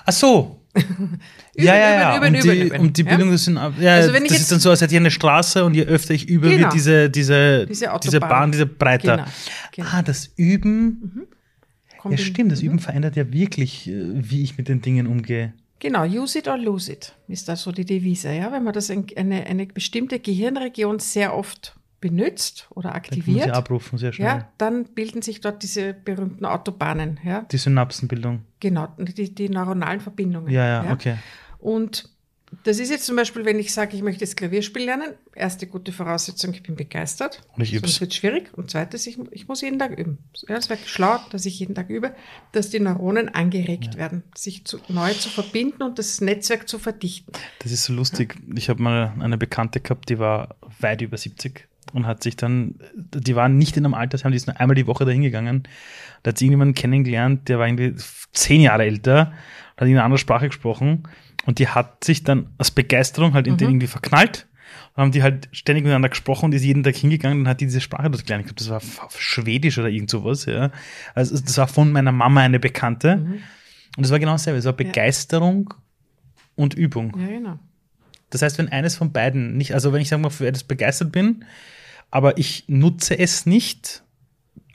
[0.06, 0.64] Ach so.
[1.64, 2.16] ja, ja, ja.
[2.16, 3.08] üben, um, üben, die, üben, um die ja?
[3.08, 5.00] Bildung, das sind, ja, Also wenn ich das jetzt- ist dann so, als hätte ich
[5.00, 6.62] eine Straße und je öfter ich übe, Genau.
[6.64, 8.20] wird diese, diese, Diese diese.
[8.20, 9.16] Bahn, diese breiter.
[9.16, 9.28] Genau,
[9.74, 9.88] genau.
[9.92, 11.26] Ah, das Üben.
[11.98, 15.52] Kommt Ja, stimmt, das Üben verändert ja wirklich, äh, wie ich mit den Dingen umgehe.
[15.80, 18.32] Genau, use it or lose it ist da so die Devise.
[18.32, 18.52] Ja?
[18.52, 23.98] Wenn man das in, eine, eine bestimmte Gehirnregion sehr oft benutzt oder Dann aktiviert, abrufen
[23.98, 24.26] sehr schnell.
[24.28, 27.18] ja, dann bilden sich dort diese berühmten Autobahnen.
[27.24, 27.42] Ja?
[27.52, 28.40] Die Synapsenbildung.
[28.60, 30.50] Genau, die, die neuronalen Verbindungen.
[30.50, 31.16] Ja, ja, okay.
[31.60, 32.08] Und
[32.64, 35.92] das ist jetzt zum Beispiel, wenn ich sage, ich möchte jetzt Klavierspiel lernen, erste gute
[35.92, 37.42] Voraussetzung, ich bin begeistert.
[37.56, 37.82] Und ich üb's.
[37.82, 38.50] Sonst wird schwierig.
[38.56, 40.18] Und zweites, ich, ich muss jeden Tag üben.
[40.48, 42.12] Ja, es wäre schlau, dass ich jeden Tag übe,
[42.52, 47.32] dass die Neuronen angeregt werden, sich zu, neu zu verbinden und das Netzwerk zu verdichten.
[47.60, 48.36] Das ist so lustig.
[48.56, 52.80] Ich habe mal eine Bekannte gehabt, die war weit über 70 und hat sich dann,
[52.94, 55.68] die waren nicht in einem Altersheim, die ist nur einmal die Woche dahin gegangen.
[56.22, 57.94] Da hat sie irgendjemanden kennengelernt, der war irgendwie
[58.32, 59.32] zehn Jahre älter,
[59.76, 61.04] hat in eine andere Sprache gesprochen
[61.46, 64.46] und die hat sich dann aus Begeisterung halt in den irgendwie verknallt.
[64.94, 67.66] Dann haben die halt ständig miteinander gesprochen und ist jeden Tag hingegangen und hat die
[67.66, 68.46] diese Sprache dort gelernt.
[68.46, 70.70] Ich glaube, das war Schwedisch oder irgend sowas, ja.
[71.14, 73.40] Also das war von meiner Mama eine Bekannte.
[73.96, 74.58] Und das war genau dasselbe.
[74.58, 75.74] Es war Begeisterung
[76.56, 77.16] und Übung.
[77.18, 77.58] Ja, genau.
[78.30, 81.10] Das heißt, wenn eines von beiden nicht, also wenn ich sagen wir für etwas begeistert
[81.12, 81.44] bin,
[82.10, 84.02] aber ich nutze es nicht,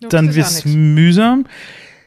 [0.01, 1.45] Nutzt dann wird es mühsam.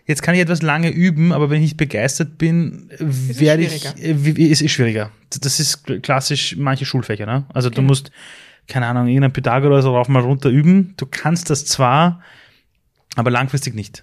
[0.08, 3.84] Jetzt kann ich etwas lange üben, aber wenn ich nicht begeistert bin, es werde ich,
[4.02, 5.10] äh, es ist schwieriger.
[5.38, 7.44] Das ist klassisch manche Schulfächer, ne?
[7.52, 7.88] Also du Genau.
[7.88, 8.10] musst,
[8.68, 10.94] keine Ahnung, irgendein Pythagoras rauf mal runter üben.
[10.96, 12.22] Du kannst das zwar,
[13.16, 14.02] aber langfristig nicht.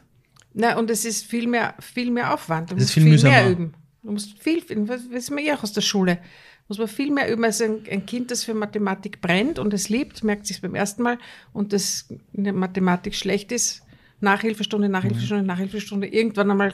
[0.54, 2.70] Na, und es ist viel mehr, viel mehr Aufwand.
[2.72, 3.74] Du Es ist musst viel viel, mehr üben.
[4.04, 6.20] Du musst viel, was wissen wir ja auch aus der Schule,
[6.68, 7.44] muss man viel mehr üben.
[7.44, 11.02] Also ein, ein Kind, das für Mathematik brennt und es liebt, merkt sich beim ersten
[11.02, 11.18] Mal
[11.52, 13.82] und das in der Mathematik schlecht ist,
[14.26, 15.48] Nachhilfestunde, Nachhilfestunde, Mhm.
[15.48, 16.74] Nachhilfestunde, irgendwann einmal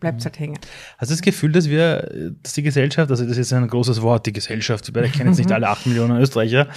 [0.00, 0.58] bleibt es halt hängen.
[0.98, 4.26] Hast du das Gefühl, dass wir, dass die Gesellschaft, also das ist ein großes Wort,
[4.26, 6.68] die Gesellschaft, ich kenne jetzt nicht alle acht Millionen Österreicher,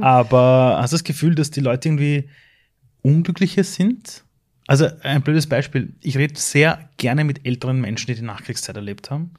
[0.00, 2.28] aber hast du das Gefühl, dass die Leute irgendwie
[3.02, 4.24] unglücklicher sind?
[4.66, 9.10] Also ein blödes Beispiel, ich rede sehr gerne mit älteren Menschen, die die Nachkriegszeit erlebt
[9.10, 9.34] haben,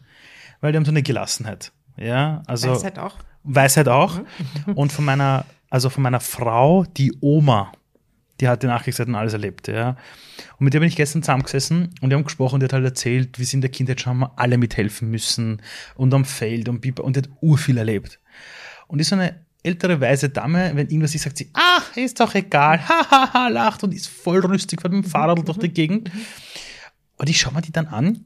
[0.61, 1.73] weil die haben so eine Gelassenheit.
[1.97, 3.17] Ja, also Weisheit auch.
[3.43, 4.21] Weisheit auch.
[4.75, 7.71] Und von meiner, also von meiner Frau, die Oma,
[8.39, 9.97] die hat die Nachkriegszeit und alles erlebt, ja.
[10.59, 12.85] Und mit der bin ich gestern zusammengesessen und wir haben gesprochen und die hat halt
[12.85, 15.61] erzählt, wie sie in der Kindheit schon mal alle mithelfen müssen
[15.95, 18.19] und am Feld und Biber und die hat urviel erlebt.
[18.87, 22.33] Und ist so eine ältere weise Dame, wenn irgendwas ist, sagt sie, ah, ist doch
[22.35, 26.11] egal, hahaha, ha, ha, lacht und ist voll rüstig, mit dem Fahrrad durch die Gegend.
[27.17, 28.25] Und ich schaue mir die dann an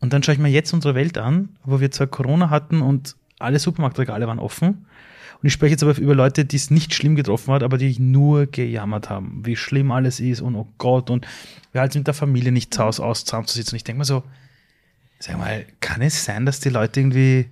[0.00, 3.16] und dann schaue ich mir jetzt unsere Welt an, wo wir zwar Corona hatten und
[3.38, 4.86] alle Supermarktregale waren offen.
[5.42, 7.98] Und ich spreche jetzt aber über Leute, die es nicht schlimm getroffen hat, aber die
[7.98, 11.26] nur gejammert haben, wie schlimm alles ist und oh Gott und
[11.72, 13.74] wir halt mit der Familie nicht zu Hause aus zusammenzusitzen.
[13.74, 14.22] Und ich denke mir so,
[15.18, 17.46] sag mal, kann es sein, dass die Leute irgendwie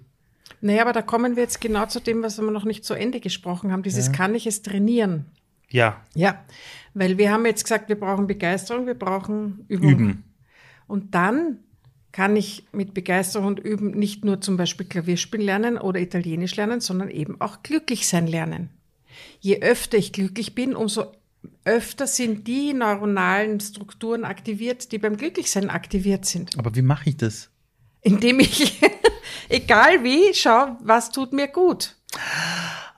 [0.60, 3.20] Naja, aber da kommen wir jetzt genau zu dem, was wir noch nicht zu Ende
[3.20, 3.82] gesprochen haben.
[3.82, 5.26] Dieses kann ich es trainieren.
[5.70, 6.44] ja, Ja,
[6.94, 9.90] weil wir haben jetzt gesagt, wir brauchen Begeisterung, wir brauchen Übung.
[9.90, 10.24] üben?
[10.86, 11.58] Und dann
[12.18, 16.80] kann ich mit Begeisterung und Üben nicht nur zum Beispiel Klavierspielen lernen oder Italienisch lernen,
[16.80, 18.70] sondern eben auch glücklich sein lernen.
[19.38, 21.12] Je öfter ich glücklich bin, umso
[21.64, 26.58] öfter sind die neuronalen Strukturen aktiviert, die beim Glücklichsein aktiviert sind.
[26.58, 27.50] Aber wie mache ich das?
[28.00, 28.80] Indem ich,
[29.48, 31.94] egal wie, schau, was tut mir gut.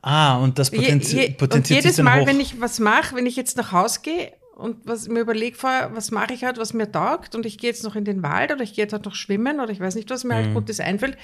[0.00, 2.26] Ah, und das Je, potenzi je, und potenziert jedes sich dann Mal, hoch.
[2.26, 5.90] wenn ich was mache, wenn ich jetzt nach Hause gehe und was mir überlege vorher,
[5.94, 8.52] was mache ich halt, was mir taugt und ich gehe jetzt noch in den Wald
[8.52, 10.44] oder ich gehe jetzt halt noch schwimmen oder ich weiß nicht, was mir Mhm.
[10.44, 11.16] halt Gutes einfällt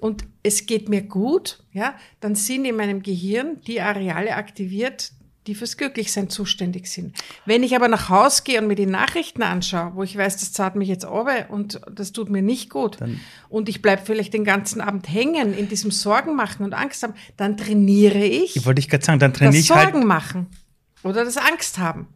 [0.00, 5.12] und es geht mir gut, ja, dann sind in meinem Gehirn die Areale aktiviert,
[5.48, 7.16] die fürs Glücklichsein zuständig sind.
[7.46, 10.52] Wenn ich aber nach Hause gehe und mir die Nachrichten anschaue, wo ich weiß, das
[10.52, 12.98] zahlt mich jetzt runter und das tut mir nicht gut
[13.48, 17.14] und ich bleibe vielleicht den ganzen Abend hängen in diesem Sorgen machen und Angst haben,
[17.36, 20.06] dann trainiere ich ich wollte ich gerade sagen, dann trainiere ich Sorgen halt.
[20.06, 20.46] machen
[21.02, 22.06] oder das Angst haben.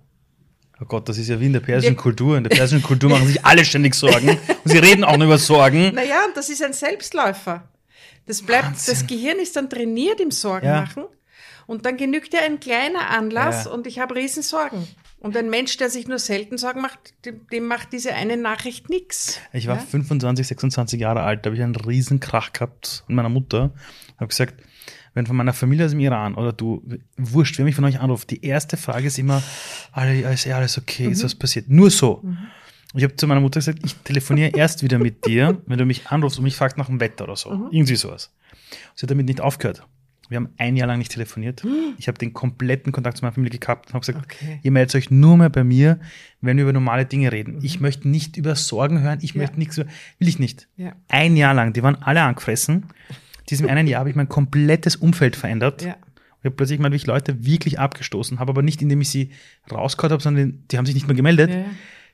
[0.81, 2.37] Oh Gott, das ist ja wie in der persischen Kultur.
[2.37, 4.29] In der persischen Kultur machen sich alle ständig Sorgen.
[4.29, 4.39] Und
[4.71, 5.91] sie reden auch nur über Sorgen.
[5.95, 7.69] Naja, und das ist ein Selbstläufer.
[8.27, 8.95] Das bleibt, Wahnsinn.
[8.95, 10.83] das Gehirn ist dann trainiert im Sorgen Ja.
[10.83, 11.05] machen.
[11.67, 13.71] Und dann genügt ja ein kleiner Anlass Ja.
[13.73, 14.87] und ich habe Riesensorgen.
[15.19, 18.91] Und ein Mensch, der sich nur selten Sorgen macht, dem, dem macht diese eine Nachricht
[18.91, 19.41] nichts.
[19.53, 19.83] Ich war Ja?
[19.83, 23.73] 25, 26 Jahre alt, da habe ich einen riesen Krach gehabt mit meiner Mutter.
[24.19, 24.63] Habe gesagt,
[25.17, 26.83] wenn von meiner Familie aus dem Iran oder du,
[27.17, 29.43] wurscht, wer mich von euch anruft, die erste Frage ist immer,
[30.33, 31.71] ist ja alles okay, ist was passiert?
[31.71, 32.23] Nur so.
[32.95, 36.07] Ich habe zu meiner Mutter gesagt, ich telefoniere erst wieder mit dir, wenn du mich
[36.09, 37.51] anrufst und mich fragst nach dem Wetter oder so.
[37.73, 38.31] Irgendwie sowas.
[38.95, 39.83] Sie hat damit nicht aufgehört.
[40.29, 41.63] Wir haben ein Jahr lang nicht telefoniert.
[41.99, 44.61] Ich habe den kompletten Kontakt zu meiner Familie gehabt und habe gesagt, Okay.
[44.63, 45.99] ihr meldet euch nur mehr bei mir,
[46.43, 47.61] wenn wir über normale Dinge reden.
[47.63, 49.41] Ich möchte nicht über Sorgen hören, ich Ja.
[49.41, 50.69] möchte nichts über, will ich nicht.
[50.77, 50.93] Ja.
[51.09, 52.85] Ein Jahr lang, die waren alle angefressen.
[53.49, 55.83] Diesem einen Jahr habe ich mein komplettes Umfeld verändert.
[55.83, 55.97] Ja.
[56.41, 59.31] Ich habe plötzlich mal wirklich Leute wirklich abgestoßen, habe aber nicht, indem ich sie
[59.71, 61.65] rausgehauen habe, sondern die haben sich nicht mehr gemeldet, Ja, ja.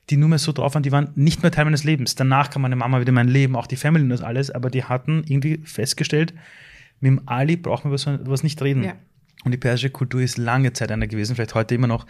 [0.09, 2.15] die nur mehr so drauf waren, die waren nicht mehr Teil meines Lebens.
[2.15, 4.69] Danach kam meine Mama wieder in mein Leben, auch die Family und das alles, aber
[4.69, 6.33] die hatten irgendwie festgestellt,
[6.99, 8.83] mit dem Ali brauchen wir über so etwas nicht reden.
[8.83, 8.95] Ja.
[9.43, 12.05] Und die persische Kultur ist lange Zeit einer gewesen, vielleicht heute immer noch,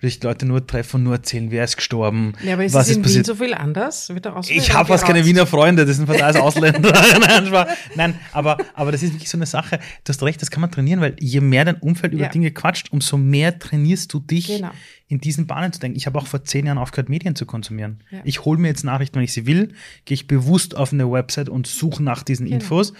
[0.00, 2.86] wo ich Leute nur treffe und nur erzählen, wer ist gestorben, Ja, aber ist was
[2.86, 3.26] es ist in Wien passiert.
[3.26, 4.08] so viel anders?
[4.14, 6.92] Wird daraus Ich habe fast keine Wiener Freunde, das sind fast alles Ausländer.
[7.94, 9.78] Nein, aber, aber das ist wirklich so eine Sache.
[10.04, 12.28] Du hast recht, das kann man trainieren, weil je mehr dein Umfeld über Ja.
[12.30, 14.70] Dinge quatscht, umso mehr trainierst du dich, Genau.
[15.08, 15.96] in diesen Bahnen zu denken.
[15.96, 18.00] Ich habe auch vor zehn Jahren aufgehört, Medien zu konsumieren.
[18.10, 18.20] Ja.
[18.24, 19.74] Ich hole mir jetzt Nachrichten, wenn ich sie will,
[20.04, 22.56] gehe ich bewusst auf eine Website und suche nach diesen Genau.
[22.56, 22.92] Infos.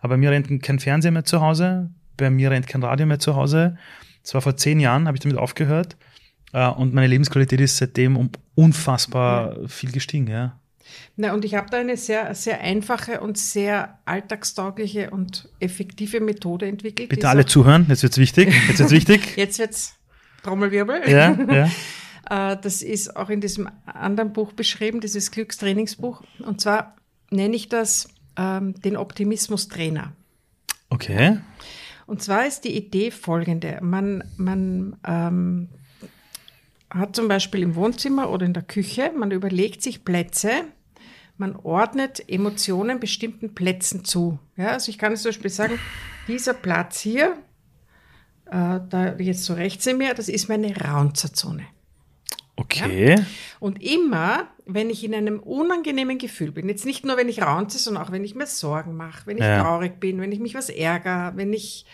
[0.00, 3.34] Aber mir rennt kein Fernseher mehr zu Hause, bei mir rennt kein Radio mehr zu
[3.36, 3.76] Hause.
[4.22, 5.96] Das war vor zehn Jahren, habe ich damit aufgehört.
[6.52, 10.56] Äh, Und meine Lebensqualität ist seitdem um unfassbar viel gestiegen, ja.
[11.16, 16.66] Na, und ich habe da eine sehr, sehr einfache und sehr alltagstaugliche und effektive Methode
[16.66, 17.08] entwickelt.
[17.10, 18.52] Bitte alle zuhören, jetzt wird's wichtig.
[18.68, 19.20] Jetzt wird's wichtig.
[19.36, 19.94] Jetzt wird's
[20.42, 21.02] Trommelwirbel.
[21.08, 21.70] ja, ja.
[22.28, 26.22] Äh, Das ist auch in diesem anderen Buch beschrieben, dieses Glückstrainingsbuch.
[26.40, 26.96] Und zwar
[27.30, 30.12] nenne ich das ähm, den Optimismus-Trainer.
[30.90, 31.38] Okay.
[32.10, 33.78] Und zwar ist die Idee folgende.
[33.82, 35.68] Man, man ähm,
[36.90, 40.50] hat zum Beispiel im Wohnzimmer oder in der Küche, man überlegt sich Plätze,
[41.36, 44.40] man ordnet Emotionen bestimmten Plätzen zu.
[44.56, 45.78] Ja, also ich kann zum Beispiel sagen,
[46.26, 47.36] dieser Platz hier,
[48.46, 51.64] äh, da jetzt so rechts in mir, das ist meine Raunzerzone.
[52.60, 53.16] Okay.
[53.58, 57.78] Und immer, wenn ich in einem unangenehmen Gefühl bin, jetzt nicht nur, wenn ich raunze,
[57.78, 59.62] sondern auch, wenn ich mir Sorgen mache, wenn ich Ja.
[59.62, 61.86] traurig bin, wenn ich mich was ärgere, wenn ich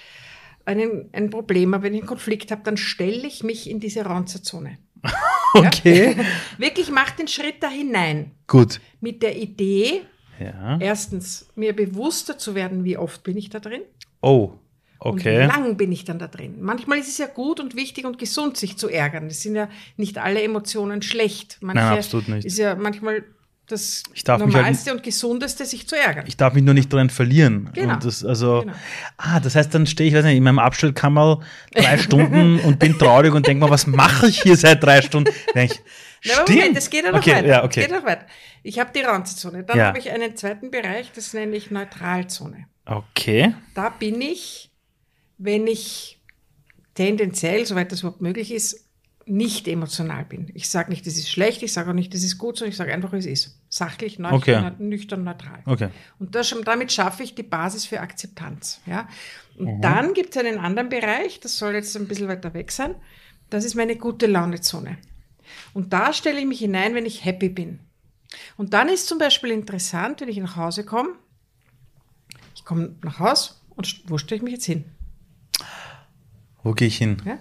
[0.64, 4.02] einen, ein Problem habe, wenn ich einen Konflikt habe, dann stelle ich mich in diese
[4.04, 4.78] Raunzerzone.
[5.54, 6.16] Okay.
[6.58, 8.32] Wirklich mach den Schritt da hinein.
[8.46, 8.80] Gut.
[9.00, 10.02] Mit der Idee,
[10.38, 10.76] Ja.
[10.80, 13.80] erstens, mir bewusster zu werden, wie oft bin ich da drin.
[14.20, 14.52] Oh.
[14.98, 15.46] Und wie Okay.
[15.46, 16.56] lang bin ich dann da drin?
[16.60, 19.26] Manchmal ist es ja gut und wichtig und gesund, sich zu ärgern.
[19.26, 21.58] Es sind ja nicht alle Emotionen schlecht.
[21.60, 22.44] Manche Nein, absolut nicht.
[22.46, 23.24] Ist ja manchmal
[23.68, 26.24] das mich halt Normalste und Gesundeste, sich zu ärgern.
[26.28, 27.68] Ich darf mich nur nicht dran verlieren.
[27.74, 27.96] Genau.
[27.96, 28.72] Das, also, Genau.
[29.16, 31.40] ah, das heißt, dann stehe ich, weiß nicht, in meinem Abstellkammer
[31.74, 35.32] drei Stunden und bin traurig und denke mal, was mache ich hier seit drei Stunden?
[35.54, 35.80] Denk ich,
[36.24, 36.52] Na, aber.
[36.52, 37.46] Moment, es geht ja noch okay, weiter.
[37.48, 37.80] Ja, okay.
[37.80, 38.24] geht noch weiter.
[38.62, 39.64] Ich habe die Raunzezone.
[39.64, 39.86] Dann Ja.
[39.86, 42.66] habe ich einen zweiten Bereich, das nenne ich Neutralzone.
[42.86, 43.52] okay.
[43.74, 44.70] Da bin ich,
[45.38, 46.20] wenn ich
[46.94, 48.86] tendenziell, soweit das überhaupt möglich ist,
[49.28, 50.52] nicht emotional bin.
[50.54, 52.76] Ich sage nicht, das ist schlecht, ich sage auch nicht, das ist gut, sondern ich
[52.76, 53.60] sage einfach, wie es ist.
[53.68, 54.72] Sachlich, nüchtern, Okay.
[54.78, 55.62] nüchtern neutral.
[55.66, 55.88] Okay.
[56.20, 58.80] Und das, damit schaffe ich die Basis für Akzeptanz.
[58.86, 59.08] Ja?
[59.58, 62.94] Und dann gibt es einen anderen Bereich, das soll jetzt ein bisschen weiter weg sein.
[63.50, 64.96] Das ist meine gute Laune-Zone.
[65.74, 67.80] Und da stelle ich mich hinein, wenn ich happy bin.
[68.56, 71.10] Und dann ist zum Beispiel interessant, wenn ich nach Hause komme,
[72.54, 74.84] ich komme nach Hause und wo stelle ich mich jetzt hin?
[76.66, 77.16] Wo gehe ich hin?
[77.24, 77.38] Ja?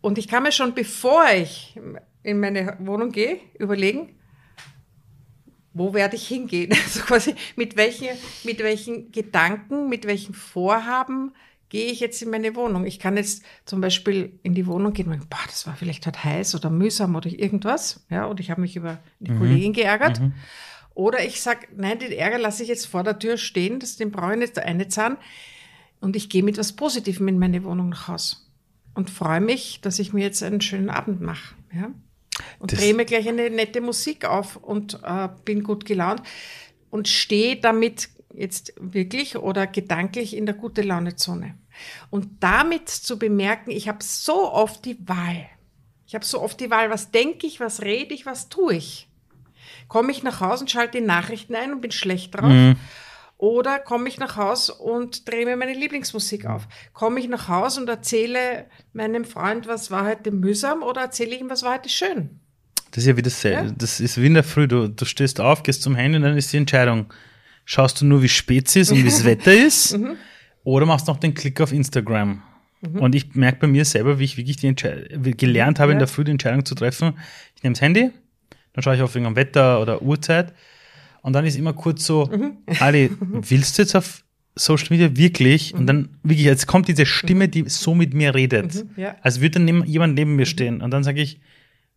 [0.00, 1.78] Und ich kann mir schon, bevor ich
[2.24, 4.16] in meine Wohnung gehe, überlegen,
[5.72, 6.72] wo werde ich hingehen?
[6.84, 8.08] Also quasi mit welchen,
[8.42, 11.32] mit welchen Gedanken, mit welchen Vorhaben
[11.68, 12.84] gehe ich jetzt in meine Wohnung?
[12.84, 16.04] Ich kann jetzt zum Beispiel in die Wohnung gehen und denken, boah, das war vielleicht
[16.08, 18.04] heute heiß oder mühsam oder irgendwas.
[18.10, 20.20] Ja, und ich habe mich über die Kollegin geärgert.
[20.94, 24.10] Oder ich sage, nein, den Ärger lasse ich jetzt vor der Tür stehen, das, den
[24.10, 25.16] brauche ich nicht eine Zahn.
[26.00, 28.50] Und ich gehe mit was Positivem in meine Wohnung nach Haus
[28.94, 31.54] und freue mich, dass ich mir jetzt einen schönen Abend mache.
[31.74, 31.90] Ja?
[32.58, 36.22] Und Das- drehe mir gleich eine nette Musik auf und äh, bin gut gelaunt
[36.90, 41.54] und stehe damit jetzt wirklich oder gedanklich in der gute Laune-Zone.
[42.10, 45.46] Und damit zu bemerken, ich habe so oft die Wahl.
[46.06, 49.08] Ich habe so oft die Wahl, was denke ich, was rede ich, was tue ich.
[49.88, 52.50] Komme ich nach Hause und schalte die Nachrichten ein und bin schlecht drauf.
[53.40, 56.68] Oder komme ich nach Haus und drehe mir meine Lieblingsmusik auf?
[56.92, 61.40] Komme ich nach Haus und erzähle meinem Freund, was war heute mühsam oder erzähle ich
[61.40, 62.38] ihm, was war heute schön?
[62.90, 63.68] Das ist ja wie dasselbe.
[63.68, 63.74] Ja.
[63.78, 64.68] Das ist wie in der Früh.
[64.68, 67.06] Du, du stehst auf, gehst zum Handy und dann ist die Entscheidung.
[67.64, 69.96] Schaust du nur, wie spät es ist und wie das Wetter ist?
[69.96, 70.16] Mhm.
[70.62, 72.42] Oder machst noch den Klick auf Instagram?
[72.82, 72.98] Mhm.
[72.98, 74.74] Und ich merke bei mir selber, wie ich wirklich die
[75.34, 75.94] gelernt habe, ja.
[75.94, 77.14] in der Früh die Entscheidung zu treffen.
[77.56, 78.10] Ich nehme das Handy,
[78.74, 80.52] dann schaue ich auf irgendein Wetter oder Uhrzeit.
[81.22, 82.58] Und dann ist immer kurz so, mhm.
[82.80, 85.72] Ali, willst du jetzt auf Social Media wirklich?
[85.72, 85.80] Mhm.
[85.80, 88.74] Und dann wirklich, jetzt kommt diese Stimme, die so mit mir redet.
[88.74, 88.90] Mhm.
[88.96, 89.16] Ja.
[89.22, 90.80] Als würde dann jemand neben mir stehen.
[90.80, 91.40] Und dann sage ich,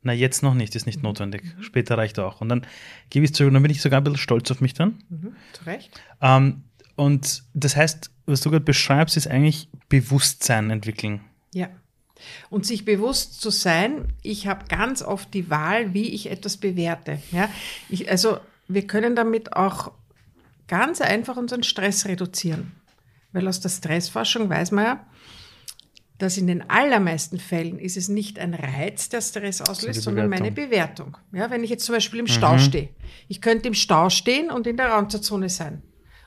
[0.02, 1.44] na, jetzt noch nicht, ist nicht notwendig.
[1.44, 1.64] Mhm.
[1.64, 2.42] Später reicht auch.
[2.42, 2.66] Und dann
[3.10, 5.00] gebe ich es zurück und dann bin ich sogar ein bisschen stolz auf mich dann.
[5.10, 5.36] Mhm.
[5.54, 6.02] Zu Recht.
[6.22, 6.64] Ähm,
[6.96, 11.22] und das heißt, was du gerade beschreibst, ist eigentlich Bewusstsein entwickeln.
[11.54, 11.70] Ja.
[12.50, 17.20] Und sich bewusst zu sein, ich habe ganz oft die Wahl, wie ich etwas bewerte.
[17.32, 17.50] Ja,
[17.90, 18.38] ich, also
[18.74, 19.92] wir können damit auch
[20.68, 22.74] ganz einfach unseren Stress reduzieren.
[23.32, 25.06] Weil aus der Stressforschung weiß man ja,
[26.20, 30.52] dass in den allermeisten Fällen ist es nicht ein Reiz, der Stress auslöst, sondern meine
[30.52, 31.18] Bewertung.
[31.32, 32.60] Ja, wenn ich jetzt zum Beispiel im Stau mhm.
[32.60, 32.90] stehe.
[33.28, 35.82] Ich könnte im Stau stehen und in der Raumzeitzone sein.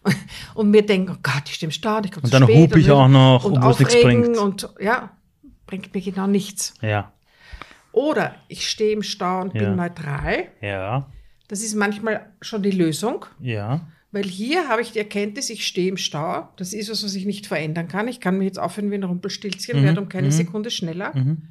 [0.54, 2.88] Und mir denken, oh Gott, ich stehe im Stau, ich komme Und dann hupe ich
[2.92, 4.38] auch noch, und obwohl es nichts bringt.
[4.38, 5.10] Und ja,
[5.66, 6.74] bringt mir genau nichts.
[6.80, 7.12] Ja.
[7.90, 9.62] Oder ich stehe im Stau und ja.
[9.62, 10.46] bin neutral.
[10.60, 11.10] Ja.
[11.48, 13.26] Das ist manchmal schon die Lösung.
[13.40, 13.86] Ja.
[14.12, 16.48] Weil hier habe ich die Erkenntnis, ich stehe im Stau.
[16.56, 18.08] Das ist was, was ich nicht verändern kann.
[18.08, 19.84] Ich kann mich jetzt aufhören wie ein Rumpelstilzchen, mhm.
[19.84, 20.32] werde um keine mhm.
[20.32, 21.14] Sekunde schneller.
[21.14, 21.42] Mhm.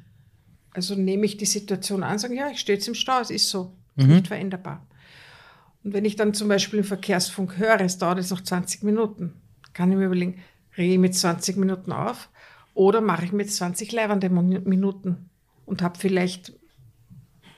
[0.72, 3.48] Also nehme ich die Situation an, sage, ja, ich stehe jetzt im Stau, es ist
[3.48, 3.72] so.
[3.96, 4.14] Ist mhm.
[4.14, 4.86] nicht veränderbar.
[5.84, 9.34] Und wenn ich dann zum Beispiel im Verkehrsfunk höre, es dauert jetzt noch 20 Minuten,
[9.72, 10.42] kann ich mir überlegen,
[10.76, 12.28] rege ich mit 20 Minuten auf
[12.74, 15.30] oder mache ich mit 20 leibende Minuten
[15.64, 16.52] und habe vielleicht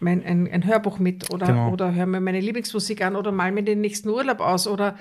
[0.00, 1.72] mein, ein, ein Hörbuch mit oder, genau.
[1.72, 4.96] oder höre mir meine Lieblingsmusik an oder mal mir den nächsten Urlaub aus oder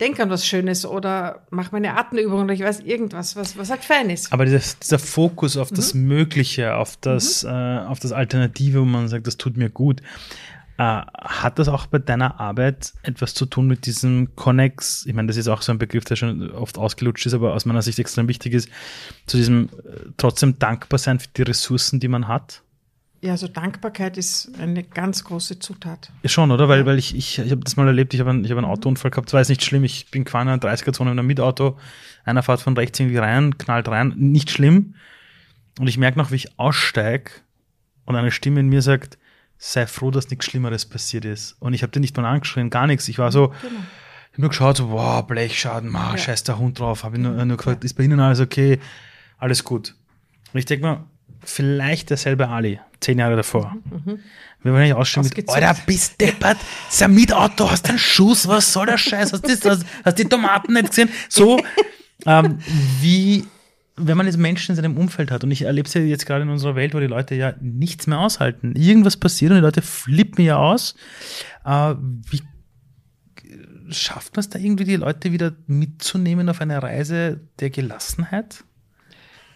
[0.00, 3.84] denke an was Schönes oder mache meine Atemübung oder ich weiß irgendwas, was, was halt
[3.84, 4.32] fein ist.
[4.32, 5.76] Aber dieser, dieser Fokus auf mhm.
[5.76, 7.50] das Mögliche, auf das, mhm.
[7.50, 10.00] äh, auf das Alternative, wo man sagt, das tut mir gut.
[10.76, 15.06] Äh, hat das auch bei deiner Arbeit etwas zu tun mit diesem Connex?
[15.06, 17.64] Ich meine, das ist auch so ein Begriff, der schon oft ausgelutscht ist, aber aus
[17.64, 18.68] meiner Sicht extrem wichtig ist,
[19.26, 22.63] zu diesem äh, trotzdem dankbar sein für die Ressourcen, die man hat?
[23.24, 26.12] Ja, also Dankbarkeit ist eine ganz große Zutat.
[26.22, 26.68] Ja, schon, oder?
[26.68, 29.10] Weil, weil ich, ich, ich habe das mal erlebt, ich habe einen, hab einen Autounfall
[29.10, 31.78] gehabt, war jetzt nicht schlimm, ich bin gefahren in einer 30er-Zone mit einem Mietauto,
[32.26, 34.96] einer fährt von rechts irgendwie rein, knallt rein, nicht schlimm.
[35.78, 37.30] Und ich merke noch, wie ich aussteige
[38.04, 39.16] und eine Stimme in mir sagt,
[39.56, 41.56] sei froh, dass nichts Schlimmeres passiert ist.
[41.60, 43.08] Und ich habe den nicht mal angeschrien, gar nichts.
[43.08, 43.56] Ich war so, genau.
[43.62, 46.18] ich habe nur geschaut, so, wow, Blechschaden, ma, ja.
[46.18, 47.04] scheiß der Hund drauf.
[47.04, 47.86] Habe nur, nur gefragt, ja.
[47.86, 48.80] ist bei Ihnen alles okay?
[49.38, 49.94] Alles gut.
[50.52, 51.04] Und ich denke mal,
[51.44, 53.76] vielleicht derselbe Ali, zehn Jahre davor.
[53.84, 54.20] Mhm.
[54.62, 56.56] Wir wollen nicht ausschauen mit, Alter, bist deppert,
[56.88, 60.24] ist ein Mietauto, hast einen Schuss, was soll der Scheiß, hast, das, hast, hast die
[60.24, 61.10] Tomaten nicht gesehen?
[61.28, 61.60] So,
[62.24, 62.58] ähm,
[63.00, 63.44] wie,
[63.96, 66.42] wenn man jetzt Menschen in seinem Umfeld hat, und ich erlebe es ja jetzt gerade
[66.42, 69.82] in unserer Welt, wo die Leute ja nichts mehr aushalten, irgendwas passiert und die Leute
[69.82, 70.94] flippen ja aus,
[71.66, 71.94] äh,
[72.30, 72.40] wie
[73.90, 78.64] schafft man es da irgendwie, die Leute wieder mitzunehmen auf eine Reise der Gelassenheit?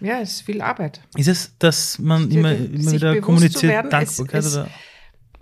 [0.00, 1.00] Ja, es ist viel Arbeit.
[1.16, 4.68] Ist es, dass man immer, immer wieder kommuniziert, Dankbarkeit es, oder?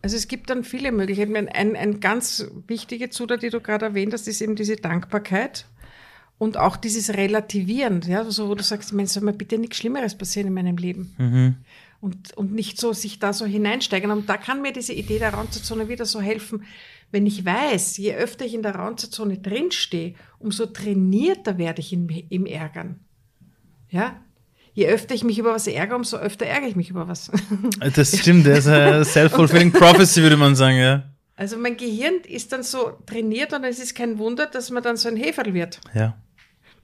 [0.03, 1.35] Also es gibt dann viele Möglichkeiten.
[1.35, 5.67] Ein, ein ganz wichtige Zutat, die du gerade erwähnt hast, ist eben diese Dankbarkeit
[6.39, 10.17] und auch dieses Relativieren, ja, also wo du sagst, Mensch, soll mir bitte nichts Schlimmeres
[10.17, 11.15] passieren in meinem Leben.
[11.19, 11.57] Mhm.
[12.01, 14.11] Und, und nicht so sich da so hineinsteigen.
[14.11, 16.65] Und da kann mir diese Idee der Raumzeitzone wieder so helfen,
[17.11, 22.09] wenn ich weiß, je öfter ich in der Raumzeitzone drinstehe, umso trainierter werde ich im,
[22.09, 23.01] im Ärgern.
[23.89, 24.21] Ja,
[24.77, 27.31] je öfter ich mich über was ärgere, umso öfter ärgere ich mich über was.
[27.95, 31.03] Das stimmt, das ist eine self-fulfilling prophecy, würde man sagen, ja.
[31.35, 34.97] Also mein Gehirn ist dann so trainiert und es ist kein Wunder, dass man dann
[34.97, 35.81] so ein Heferl wird.
[35.95, 36.17] Ja.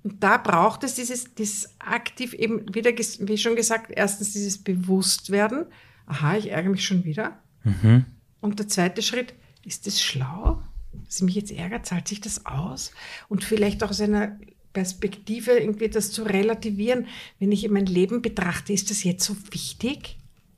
[0.03, 5.66] Und da braucht es dieses, dieses aktiv eben wieder, wie schon gesagt, erstens dieses Bewusstwerden.
[6.07, 7.38] Aha, ich ärgere mich schon wieder.
[7.62, 8.07] Mhm.
[8.40, 9.34] Und der zweite Schritt,
[9.64, 10.62] ist das schlau?
[11.05, 12.93] Dass ich mich jetzt ärgere, zahlt sich das aus?
[13.28, 14.38] Und vielleicht auch aus einer
[14.72, 17.06] Perspektive irgendwie das zu relativieren.
[17.38, 20.16] Wenn ich mein Leben betrachte, ist das jetzt so wichtig?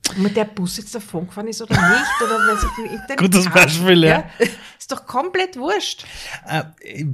[0.09, 2.21] Ob der Bus jetzt davon gefahren ist oder nicht?
[2.23, 4.09] Oder ich, Gutes Beispiel, ja.
[4.19, 4.47] ja.
[4.77, 6.05] Ist doch komplett wurscht.
[6.47, 6.63] Äh,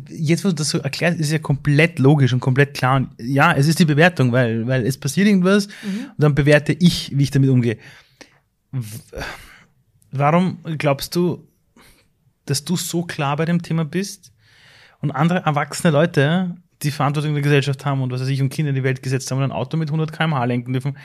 [0.10, 2.97] jetzt, wo du das so erklärst, ist ja komplett logisch und komplett klar.
[2.97, 6.06] Und ja, es ist die Bewertung, weil, weil es passiert irgendwas mhm.
[6.10, 7.78] und dann bewerte ich, wie ich damit umgehe.
[10.12, 11.47] Warum glaubst du,
[12.45, 14.34] dass du so klar bei dem Thema bist
[14.99, 18.50] und andere erwachsene Leute die Verantwortung in der Gesellschaft haben und was weiß ich, und
[18.50, 20.98] Kinder in die Welt gesetzt haben und ein Auto mit 100 km/h lenken dürfen,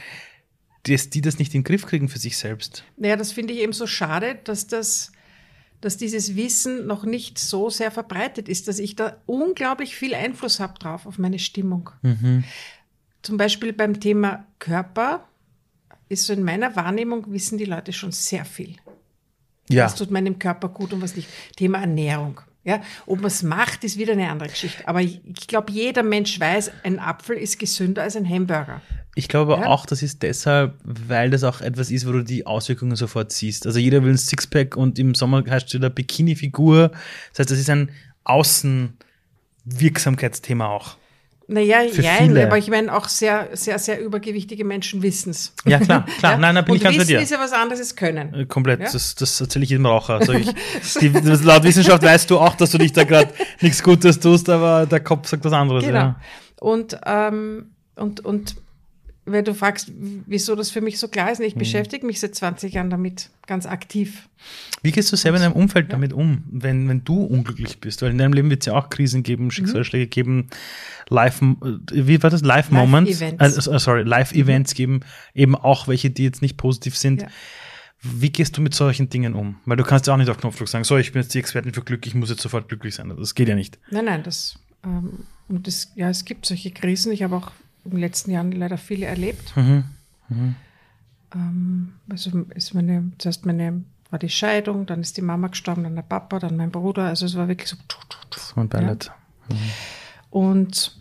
[0.84, 2.84] dass die das nicht in den Griff kriegen für sich selbst.
[2.96, 5.12] Naja, das finde ich eben so schade, dass das
[5.80, 10.58] dass dieses Wissen noch nicht so sehr verbreitet ist, dass ich da unglaublich viel Einfluss
[10.58, 11.90] habe drauf auf meine Stimmung.
[13.22, 15.28] Zum Beispiel beim Thema Körper
[16.08, 18.76] ist so in meiner Wahrnehmung wissen die Leute schon sehr viel.
[19.68, 19.84] Ja.
[19.84, 21.28] Was tut meinem Körper gut und was nicht.
[21.56, 22.40] Thema Ernährung.
[22.66, 24.88] Ja, ob man es macht, ist wieder eine andere Geschichte.
[24.88, 28.82] Aber ich glaube, jeder Mensch weiß, ein Apfel ist gesünder als ein Hamburger.
[29.14, 29.66] Ich glaube Ja.
[29.68, 33.66] auch, das ist deshalb, weil das auch etwas ist, wo du die Auswirkungen sofort siehst.
[33.66, 36.88] Also jeder will ein Sixpack und im Sommer hast du da Bikini-Figur.
[37.30, 37.92] Das heißt, das ist ein
[38.24, 40.96] Außenwirksamkeitsthema auch.
[41.48, 42.46] Naja, viele.
[42.46, 45.52] aber ich meine, auch sehr, sehr, sehr übergewichtige Menschen wissen es.
[45.64, 46.38] Ja, klar, klar.
[46.38, 47.20] Nein, da bin und ich ganz bei dir.
[47.20, 48.34] ist ja was anderes als können.
[48.34, 48.90] Äh, Komplett, Ja?
[48.92, 50.14] das, das erzähle ich jedem Raucher.
[50.14, 50.52] Also ich,
[51.00, 54.86] die, laut Wissenschaft weißt du auch, dass du dich da gerade nichts Gutes tust, aber
[54.86, 55.84] der Kopf sagt was anderes.
[55.84, 55.98] Genau.
[55.98, 56.20] Ja.
[56.58, 58.56] Und, ähm, und, und
[59.26, 59.90] wenn du fragst,
[60.26, 61.46] wieso das für mich so klar ist, Mhm.
[61.46, 64.28] ich beschäftige mich seit 20 Jahren damit ganz aktiv.
[64.82, 68.02] Wie gehst du selber in deinem Umfeld damit um, wenn, wenn du unglücklich bist?
[68.02, 69.24] Weil in deinem Leben wird es ja auch Krisen Mhm.
[69.24, 70.48] geben, Schicksalsschläge geben,
[71.08, 71.54] Live, äh,
[71.90, 72.42] wie war das?
[72.42, 73.20] Live-Moments?
[73.20, 73.66] Live-Events.
[73.66, 75.00] Äh, sorry, Live-Events geben,
[75.34, 77.22] eben auch welche, die jetzt nicht positiv sind.
[77.22, 77.28] Ja.
[78.02, 79.56] Wie gehst du mit solchen Dingen um?
[79.64, 81.72] Weil du kannst ja auch nicht auf Knopfdruck sagen, so, ich bin jetzt die Expertin
[81.72, 83.12] für Glück, ich muss jetzt sofort glücklich sein.
[83.18, 83.78] Das geht ja nicht.
[83.90, 87.10] Nein, nein, das, ähm, das, ja, es gibt solche Krisen.
[87.10, 87.50] Ich habe auch
[87.86, 89.56] in den letzten Jahren leider viele erlebt.
[89.56, 89.84] Mhm.
[91.34, 95.94] Ähm, also ist meine, zuerst meine, war die Scheidung, dann ist die Mama gestorben, dann
[95.94, 97.04] der Papa, dann mein Bruder.
[97.04, 97.76] Also es war wirklich so.
[98.30, 99.10] Das ist mein Beileid.
[100.30, 100.96] Und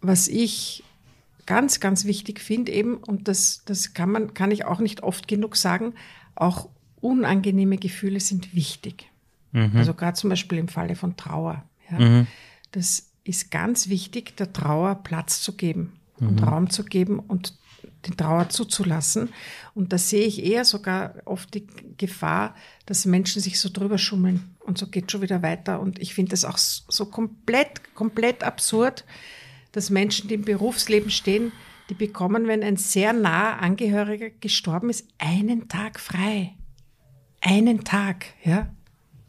[0.00, 0.84] was ich
[1.46, 5.28] ganz, ganz wichtig finde eben, und das, das kann man, kann ich auch nicht oft
[5.28, 5.94] genug sagen,
[6.34, 6.68] auch
[7.00, 9.10] unangenehme Gefühle sind wichtig.
[9.52, 11.62] Also gerade zum Beispiel im Falle von Trauer.
[11.88, 12.26] Ja.
[12.72, 17.54] Das ist ganz wichtig, der Trauer Platz zu geben und Raum zu geben und
[18.06, 19.30] die Trauer zuzulassen.
[19.74, 21.66] Und da sehe ich eher sogar oft die
[21.96, 22.54] Gefahr,
[22.86, 25.80] dass Menschen sich so drüber schummeln und so geht schon wieder weiter.
[25.80, 29.04] Und ich finde das auch so komplett, komplett absurd,
[29.72, 31.52] dass Menschen, die im Berufsleben stehen,
[31.90, 36.54] die bekommen, wenn ein sehr naher Angehöriger gestorben ist, einen Tag frei.
[37.40, 38.68] Einen Tag, ja.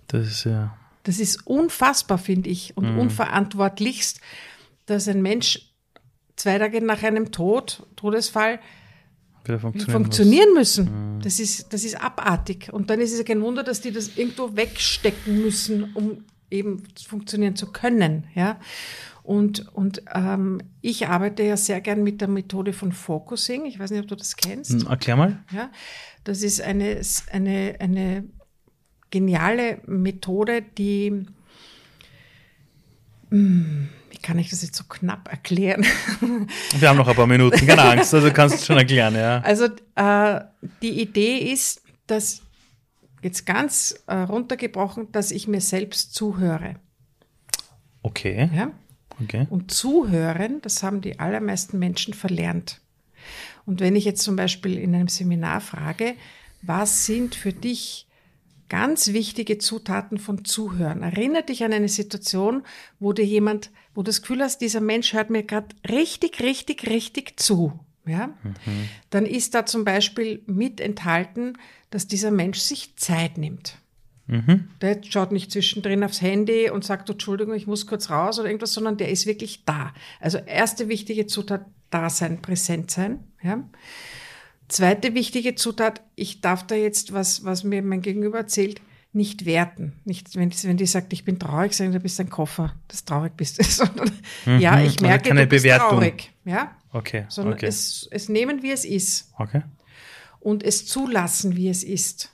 [0.08, 0.78] Das ist ja.
[1.06, 4.20] Das ist unfassbar, finde ich, und unverantwortlichst,
[4.88, 5.72] dass ein Mensch
[6.36, 8.60] zwei Tage nach einem Tod, Todesfall,
[9.46, 11.20] funktionieren, funktionieren müssen.
[11.22, 12.74] Das, ist, das ist abartig.
[12.74, 16.84] Und dann ist es ja kein Wunder, dass die das irgendwo wegstecken müssen, um eben
[17.08, 18.26] funktionieren zu können.
[18.34, 18.60] Ja?
[19.22, 23.66] Und, und ähm, ich arbeite ja sehr gern mit der Methode von Focusing.
[23.66, 24.72] Ich weiß nicht, ob du das kennst.
[24.72, 25.44] Hm, Erklär mal.
[25.52, 25.72] Ja,
[26.24, 27.02] das ist eine,
[27.32, 28.24] eine, eine
[29.16, 31.26] geniale Methode, die,
[33.30, 35.86] Hm, wie kann ich das jetzt so knapp erklären?
[36.80, 39.40] Wir haben noch ein paar Minuten, keine Angst, also kannst du schon erklären, ja.
[39.40, 40.42] Also äh,
[40.82, 42.42] die Idee ist, dass
[43.24, 46.76] jetzt ganz äh, runtergebrochen, dass ich mir selbst zuhöre.
[48.04, 48.72] Okay, Ja?
[49.24, 49.48] okay.
[49.50, 52.82] Und zuhören, das haben die allermeisten Menschen verlernt.
[53.66, 56.16] Und wenn ich jetzt zum Beispiel in einem Seminar frage,
[56.62, 58.08] was sind für dich
[58.70, 61.04] ganz wichtige Zutaten von Zuhören?
[61.04, 62.64] Erinnere dich an eine Situation,
[63.00, 66.88] wo dir jemand, wo du das Gefühl hast, dieser Mensch hört mir gerade richtig, richtig,
[66.90, 67.80] richtig zu.
[68.06, 68.38] Ja?
[69.10, 71.54] Dann ist da zum Beispiel mit enthalten,
[71.90, 73.78] dass dieser Mensch sich Zeit nimmt.
[74.82, 78.74] Der schaut nicht zwischendrin aufs Handy und sagt, Entschuldigung, ich muss kurz raus oder irgendwas,
[78.74, 79.94] sondern der ist wirklich da.
[80.20, 83.20] Also erste wichtige Zutat, da sein, präsent sein.
[83.44, 83.64] Ja.
[84.68, 88.82] Zweite wichtige Zutat, ich darf da jetzt was, was mir mein Gegenüber erzählt,
[89.14, 89.94] nicht werten.
[90.04, 93.06] Nicht, wenn, die- wenn die sagt, ich bin traurig, sagen, du bist ein Koffer, das
[93.06, 93.64] traurig bist.
[93.64, 94.12] Sondern,
[94.46, 95.90] ja, ich also merke, keine du bist Bewertung.
[95.90, 96.32] traurig.
[96.46, 97.66] Ja, Okay, sondern okay.
[97.66, 99.64] es, es nehmen, wie es ist okay.
[100.40, 102.32] und es zulassen, wie es ist.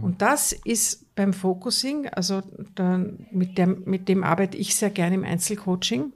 [0.00, 2.42] Und das ist beim Focusing, also
[2.74, 6.12] da, mit, dem, mit dem arbeite ich sehr gerne im Einzelcoaching,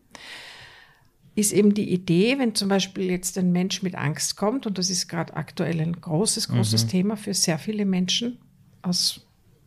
[1.36, 4.90] ist eben die Idee, wenn zum Beispiel jetzt ein Mensch mit Angst kommt, und das
[4.90, 8.38] ist gerade aktuell ein großes, großes Thema für sehr viele Menschen
[8.80, 9.20] aus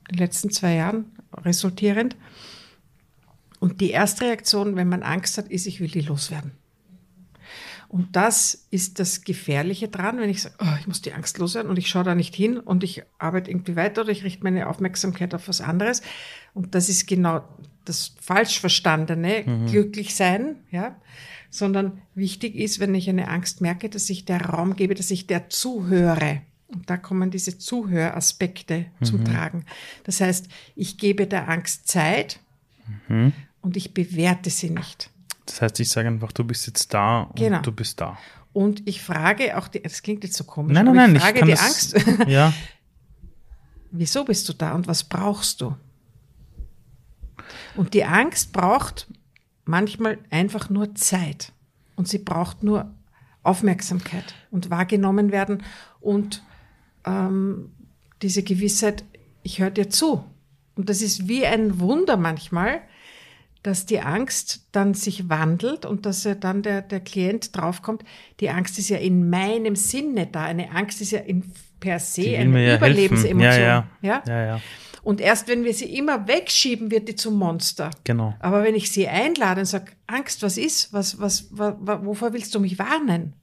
[0.10, 2.18] den letzten zwei Jahren resultierend.
[3.60, 6.54] Und die erste Reaktion, wenn man Angst hat, ist, ich will die loswerden.
[7.88, 11.70] Und das ist das Gefährliche dran, wenn ich sage, oh, ich muss die Angst loswerden
[11.70, 14.68] und ich schaue da nicht hin und ich arbeite irgendwie weiter oder ich richte meine
[14.68, 16.02] Aufmerksamkeit auf was anderes.
[16.54, 17.44] Und das ist genau
[17.86, 20.96] das falsch verstandene glücklich sein, ja.
[21.50, 25.26] Sondern wichtig ist, wenn ich eine Angst merke, dass ich der Raum gebe, dass ich
[25.28, 26.42] der zuhöre.
[26.68, 29.66] Und da kommen diese Zuhöraspekte zum Tragen.
[30.04, 32.40] Das heißt, ich gebe der Angst Zeit
[33.08, 35.10] und ich bewerte sie nicht.
[35.48, 37.62] Das heißt, ich sage einfach, du bist jetzt da und Genau.
[37.62, 38.20] du bist da.
[38.54, 41.40] Und ich frage auch die, das klingt jetzt so komisch, Nein, nein, nein, ich frage
[41.40, 42.54] kann die das, Angst, Ja,
[43.92, 45.76] wieso bist du da und was brauchst du?
[47.76, 49.08] Und die Angst braucht
[49.70, 51.54] manchmal einfach nur Zeit
[51.96, 52.92] und sie braucht nur
[53.44, 55.64] Aufmerksamkeit und wahrgenommen werden
[56.02, 56.44] und
[57.06, 57.72] ähm,
[58.22, 59.06] diese Gewissheit,
[59.44, 60.26] ich höre dir zu.
[60.76, 62.82] Und das ist wie ein Wunder manchmal,
[63.64, 68.04] dass die Angst dann sich wandelt und dass er dann der, der Klient draufkommt,
[68.40, 70.44] die Angst ist ja in meinem Sinne da.
[70.44, 73.42] Eine Angst ist ja in, per se eine ja Überlebensemotion.
[73.42, 73.88] Ja ja.
[74.02, 74.24] Ja?
[74.28, 74.62] ja, ja.
[75.02, 77.92] Und erst wenn wir sie immer wegschieben, wird die zum Monster.
[78.04, 78.36] Genau.
[78.40, 80.94] Aber wenn ich sie einlade und sage, Angst, was ist?
[80.94, 83.34] Was, was, was, wovor willst du mich warnen?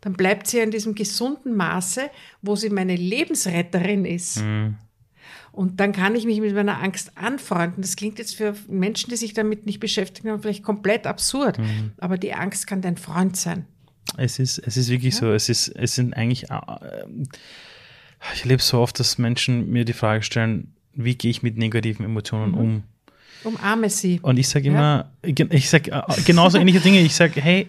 [0.00, 2.10] Dann bleibt sie in diesem gesunden Maße,
[2.42, 4.40] wo sie meine Lebensretterin ist.
[4.40, 4.76] Mhm.
[5.52, 7.80] Und dann kann ich mich mit meiner Angst anfreunden.
[7.80, 11.58] Das klingt jetzt für Menschen, die sich damit nicht beschäftigen, vielleicht komplett absurd.
[11.58, 11.92] Mhm.
[11.96, 13.64] Aber die Angst kann dein Freund sein.
[14.18, 15.20] Es ist, es ist wirklich ja.
[15.20, 15.32] so.
[15.32, 17.04] Es ist, es sind eigentlich, äh,
[18.34, 22.04] ich erlebe so oft, dass Menschen mir die Frage stellen, wie gehe ich mit negativen
[22.04, 22.58] Emotionen mhm.
[22.58, 22.82] um?
[23.44, 24.20] Umarme sie.
[24.20, 25.46] Und ich sage immer, ja.
[25.50, 27.00] ich sage äh, genauso ähnliche Dinge.
[27.00, 27.68] Ich sage, hey,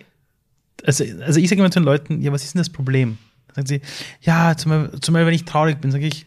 [0.84, 3.18] also, also ich sage immer zu den Leuten, ja, was ist denn das Problem?
[3.48, 3.82] Dann sagen sie,
[4.22, 6.26] ja, zumal, zumal wenn ich traurig bin, sage ich,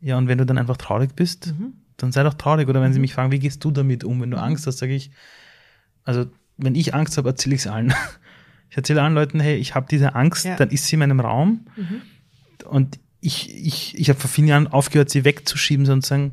[0.00, 1.74] ja, und wenn du dann einfach traurig bist, mhm.
[1.98, 2.68] dann sei doch traurig.
[2.68, 3.02] Oder wenn sie mhm.
[3.02, 5.10] mich fragen, wie gehst du damit um, wenn du Angst hast, sage ich,
[6.04, 7.94] also wenn ich Angst habe, erzähle ich es allen.
[8.72, 10.54] Ich erzähle allen Leuten, hey, ich habe diese Angst, ja.
[10.54, 11.66] dann ist sie in meinem Raum.
[11.74, 12.02] Mhm.
[12.66, 16.32] Und ich, ich, ich habe vor vielen Jahren aufgehört, sie wegzuschieben, sondern zu sagen,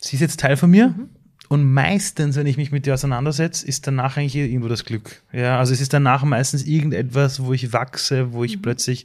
[0.00, 0.88] sie ist jetzt Teil von mir.
[0.88, 1.08] Mhm.
[1.48, 5.22] Und meistens, wenn ich mich mit ihr auseinandersetze, ist danach eigentlich irgendwo das Glück.
[5.32, 8.62] Ja, also es ist danach meistens irgendetwas, wo ich wachse, wo ich mhm.
[8.62, 9.04] plötzlich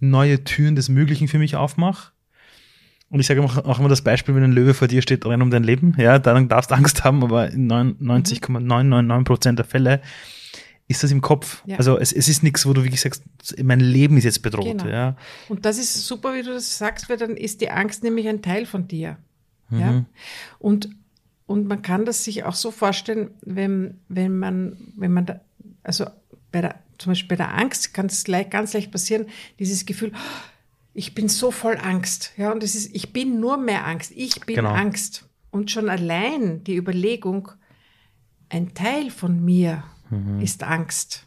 [0.00, 2.12] neue Türen des Möglichen für mich aufmache.
[3.08, 5.50] Und ich sage auch immer das Beispiel, wenn ein Löwe vor dir steht, renn um
[5.50, 10.00] dein Leben, ja, dann darfst du Angst haben, aber in 99,999 Prozent der Fälle
[10.92, 11.62] ist das im Kopf.
[11.66, 11.76] Ja.
[11.76, 13.24] Also es, es ist nichts, wo du wirklich sagst,
[13.62, 14.78] mein Leben ist jetzt bedroht.
[14.78, 14.86] Genau.
[14.86, 15.16] Ja.
[15.48, 18.42] Und das ist super, wie du das sagst, weil dann ist die Angst nämlich ein
[18.42, 19.18] Teil von dir.
[19.70, 19.80] Mhm.
[19.80, 20.04] Ja?
[20.58, 20.90] Und,
[21.46, 25.40] und man kann das sich auch so vorstellen, wenn, wenn man, wenn man da,
[25.82, 26.06] also
[26.52, 29.26] bei der, zum Beispiel bei der Angst kann es ganz leicht passieren,
[29.58, 30.12] dieses Gefühl,
[30.94, 32.32] ich bin so voll Angst.
[32.36, 34.12] Ja, und es ist, ich bin nur mehr Angst.
[34.14, 34.70] Ich bin genau.
[34.70, 35.24] Angst.
[35.50, 37.50] Und schon allein die Überlegung,
[38.48, 40.40] ein Teil von mir mhm.
[40.40, 41.26] ist Angst,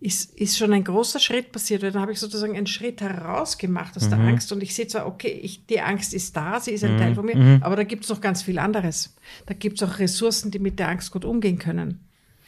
[0.00, 1.82] ist, ist schon ein großer Schritt passiert.
[1.82, 4.10] Weil dann habe ich sozusagen einen Schritt herausgemacht aus mhm.
[4.10, 6.94] der Angst und ich sehe zwar, okay, ich, die Angst ist da, sie ist ein
[6.94, 6.98] mhm.
[6.98, 7.62] Teil von mir, mhm.
[7.62, 9.14] aber da gibt es noch ganz viel anderes.
[9.46, 12.00] Da gibt es auch Ressourcen, die mit der Angst gut umgehen können.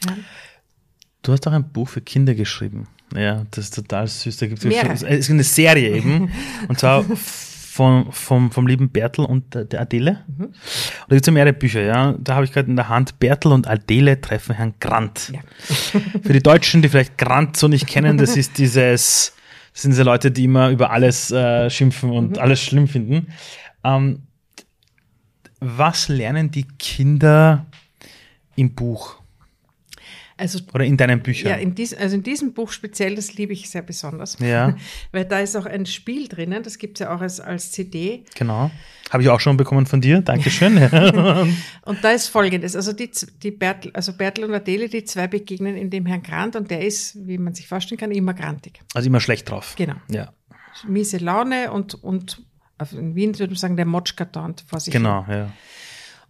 [0.05, 0.17] Ja?
[1.21, 2.87] Du hast auch ein Buch für Kinder geschrieben.
[3.15, 4.37] Ja, das ist total süß.
[4.37, 6.31] Da gibt es eine Serie eben.
[6.67, 7.05] und zwar
[7.73, 10.23] von, vom, vom lieben Bertel und der, Adele.
[10.27, 10.43] Mhm.
[10.45, 10.53] Und
[11.07, 12.13] da gibt es ja mehrere Bücher, ja.
[12.19, 15.33] Da habe ich gerade in der Hand, Bertel und Adele treffen Herrn Grant.
[15.33, 15.39] Ja.
[16.21, 19.33] Für die Deutschen, die vielleicht Grant so nicht kennen, das ist dieses,
[19.73, 22.37] das sind diese Leute, die immer über alles äh, schimpfen und mhm.
[22.37, 23.33] alles schlimm finden.
[23.83, 24.21] Ähm,
[25.59, 27.65] was lernen die Kinder
[28.55, 29.15] im Buch?
[30.37, 31.49] Also, Oder in deinen Büchern?
[31.51, 34.37] Ja, in dies, also in diesem Buch speziell, das liebe ich sehr besonders.
[34.39, 34.75] Ja.
[35.11, 38.23] Weil da ist auch ein Spiel drinnen, das gibt es ja auch als, als CD.
[38.35, 38.71] Genau.
[39.11, 40.21] Habe ich auch schon bekommen von dir.
[40.21, 40.77] Dankeschön.
[41.85, 43.11] und da ist folgendes: Also, die,
[43.43, 46.81] die Bertel, also Bertel und Adele, die zwei begegnen in dem Herrn Grant und der
[46.81, 48.79] ist, wie man sich vorstellen kann, immer grantig.
[48.93, 49.75] Also immer schlecht drauf.
[49.77, 49.95] Genau.
[50.09, 50.33] Ja.
[50.87, 52.41] Miese Laune und, und
[52.91, 54.91] in Wien würde man sagen, der Motschkarton vor sich.
[54.91, 55.35] Genau, hin.
[55.35, 55.53] ja.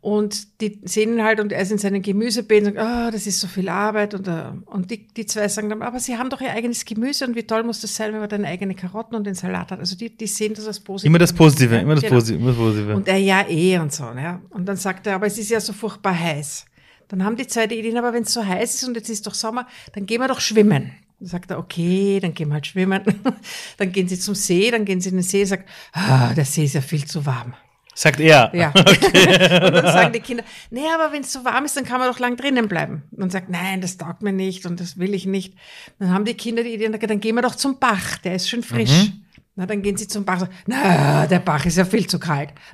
[0.04, 3.26] Und die sehen ihn halt und er ist in seinen Gemüsebeeten und sagt, oh, das
[3.26, 4.14] ist so viel Arbeit.
[4.14, 7.26] Und, äh, und die, die zwei sagen dann, aber sie haben doch ihr eigenes Gemüse
[7.26, 9.80] und wie toll muss das sein, wenn man dann eigene Karotten und den Salat hat.
[9.80, 11.08] Also die, die sehen das als positiv.
[11.08, 12.16] Immer das Positive, immer das, genau.
[12.16, 12.96] Positive, immer das Positive.
[12.98, 14.04] Und er ja eh und so.
[14.04, 14.42] Ja.
[14.50, 16.66] Und dann sagt er, aber es ist ja so furchtbar heiß.
[17.08, 19.26] Dann haben die zwei die Ideen, aber wenn es so heiß ist und jetzt ist
[19.26, 20.92] doch Sommer, dann gehen wir doch schwimmen.
[21.22, 23.04] Dann sagt er, okay, dann gehen wir halt schwimmen.
[23.78, 26.44] dann gehen sie zum See, dann gehen sie in den See und sagt, ah, der
[26.44, 27.54] See ist ja viel zu warm.
[27.96, 28.52] Sagt er.
[28.54, 28.74] Ja.
[28.84, 29.66] Okay.
[29.66, 32.12] und dann sagen die Kinder, nee, aber wenn es so warm ist, dann kann man
[32.12, 33.04] doch lang drinnen bleiben.
[33.12, 35.56] Und sagt, nein, das taugt mir nicht und das will ich nicht.
[36.00, 38.64] Dann haben die Kinder die Idee, dann gehen wir doch zum Bach, der ist schön
[38.64, 38.92] frisch.
[38.92, 39.24] Mhm.
[39.56, 42.20] Na, dann gehen sie zum Bach und sagen, na, der Bach ist ja viel zu
[42.20, 42.50] kalt.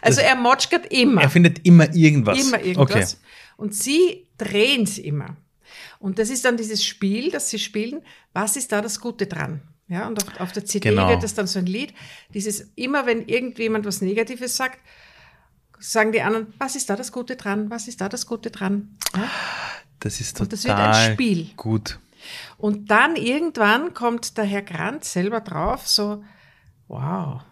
[0.00, 1.22] also das, er motschert immer.
[1.22, 2.38] Er findet immer irgendwas.
[2.38, 3.14] Immer irgendwas.
[3.14, 3.22] Okay.
[3.56, 5.36] Und sie drehen es immer.
[5.98, 8.00] Und das ist dann dieses Spiel, das sie spielen.
[8.32, 9.62] Was ist da das Gute dran?
[9.88, 11.08] Ja, und auf, auf der CD genau.
[11.08, 11.92] wird das dann so ein Lied.
[12.32, 14.78] Dieses, immer wenn irgendjemand was Negatives sagt,
[15.78, 17.70] sagen die anderen, was ist da das Gute dran?
[17.70, 18.96] Was ist da das Gute dran?
[19.14, 19.28] Ja?
[20.00, 21.50] Das ist total und das wird ein Spiel.
[21.56, 21.98] gut.
[22.56, 26.24] Und dann irgendwann kommt der Herr Grant selber drauf, so,
[26.88, 27.42] wow,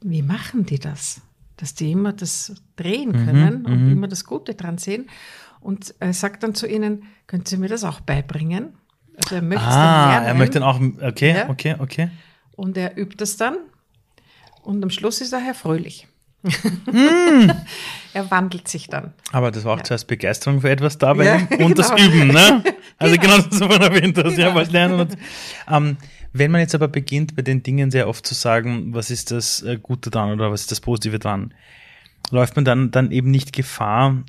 [0.00, 1.20] wie machen die das?
[1.56, 5.08] Dass die immer das drehen mhm, können mhm, und immer das Gute dran sehen.
[5.60, 8.74] Und er sagt dann zu ihnen, können Sie mir das auch beibringen?
[9.16, 11.48] Also er möchte ah, er möchte dann auch, okay, ja?
[11.48, 12.10] okay, okay.
[12.56, 13.56] Und er übt das dann.
[14.62, 16.06] Und am Schluss ist er Herr Fröhlich.
[16.90, 17.50] Hm.
[18.14, 19.12] er wandelt sich dann.
[19.32, 19.84] Aber das war auch Ja.
[19.84, 21.34] zuerst Begeisterung für etwas da bei Ja,
[21.64, 22.02] und das genau.
[22.08, 22.62] Üben, ne?
[22.98, 23.48] Also genau, Genau.
[23.48, 24.60] das, was du erwähnt hast, ja, Genau.
[24.60, 25.00] was lernen.
[25.00, 25.16] Und,
[25.70, 25.96] ähm,
[26.32, 29.62] wenn man jetzt aber beginnt, bei den Dingen sehr oft zu sagen, was ist das
[29.62, 31.52] äh, Gute dran oder was ist das Positive dran,
[32.30, 34.22] läuft man dann, dann eben nicht Gefahr,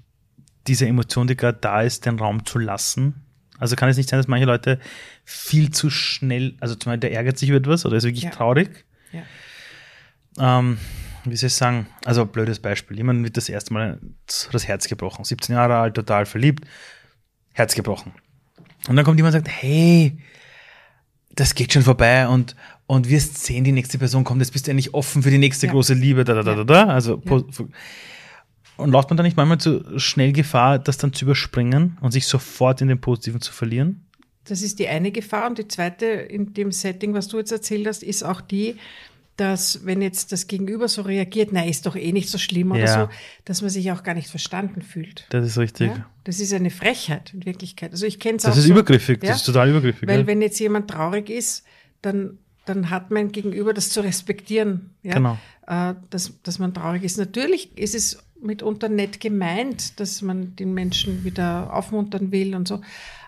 [0.68, 3.22] diese Emotion, die gerade da ist, den Raum zu lassen?
[3.60, 4.80] Also kann es nicht sein, dass manche Leute
[5.26, 8.32] viel zu schnell, also zum Beispiel der ärgert sich über etwas oder ist wirklich Ja.
[8.32, 10.60] traurig, Ja.
[10.60, 10.78] ähm,
[11.26, 12.98] wie soll ich sagen, also blödes Beispiel.
[12.98, 14.00] Jemand wird das erste Mal
[14.52, 15.24] das Herz gebrochen.
[15.24, 16.66] 17 Jahre alt, total verliebt,
[17.54, 18.12] Herz gebrochen.
[18.90, 20.18] Und dann kommt jemand und sagt, hey,
[21.36, 24.72] das geht schon vorbei und, und wirst sehen, die nächste Person kommt, jetzt bist du
[24.72, 25.72] endlich offen für die nächste Ja.
[25.72, 26.88] große Liebe, da, da, da, da, da.
[26.88, 27.42] Also, Ja.
[28.78, 32.26] Und läuft man da nicht manchmal zu schnell Gefahr, das dann zu überspringen und sich
[32.28, 34.06] sofort in den Positiven zu verlieren?
[34.46, 35.48] Das ist die eine Gefahr.
[35.48, 38.76] Und die zweite in dem Setting, was du jetzt erzählt hast, ist auch die,
[39.38, 42.80] dass wenn jetzt das Gegenüber so reagiert, na, ist doch eh nicht so schlimm oder
[42.82, 43.04] Ja.
[43.06, 43.10] so,
[43.46, 45.26] dass man sich auch gar nicht verstanden fühlt.
[45.30, 45.88] Das ist richtig.
[45.90, 46.06] Ja?
[46.24, 47.92] Das ist eine Frechheit in Wirklichkeit.
[47.94, 49.30] Also ich kenne es auch Das ist so, übergriffig, Ja?
[49.30, 50.08] das ist total übergriffig.
[50.08, 51.64] Weil wenn jetzt jemand traurig ist,
[52.04, 54.92] dann, dann hat mein Gegenüber das zu respektieren.
[55.02, 55.16] Ja?
[55.16, 55.38] Genau.
[55.68, 57.18] Äh, dass, dass man traurig ist.
[57.18, 62.82] Natürlich ist es mitunter nett gemeint, dass man den Menschen wieder aufmuntern will und so.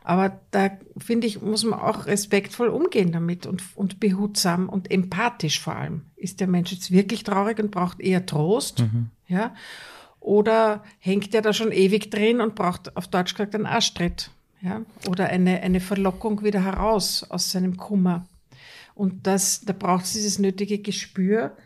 [0.04, 5.60] Aber da finde ich, muss man auch respektvoll umgehen damit und, und behutsam und empathisch
[5.60, 6.04] vor allem.
[6.16, 8.82] Ist der Mensch jetzt wirklich traurig und braucht eher Trost?
[8.82, 9.10] Mhm.
[9.28, 9.56] Ja?
[10.20, 14.30] Oder hängt er da schon ewig drin und braucht auf Deutsch gesagt einen Arschtritt?
[14.62, 14.82] Ja?
[15.10, 18.28] Oder eine, eine Verlockung wieder heraus aus seinem Kummer.
[18.94, 21.58] Und das, da braucht es dieses nötige Gespür,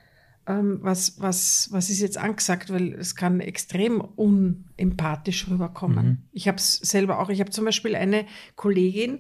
[0.51, 6.27] was, was, was ist jetzt angesagt, weil es kann extrem unempathisch rüberkommen.
[6.31, 8.25] Ich habe es selber auch, ich habe zum Beispiel eine
[8.55, 9.19] Kollegin,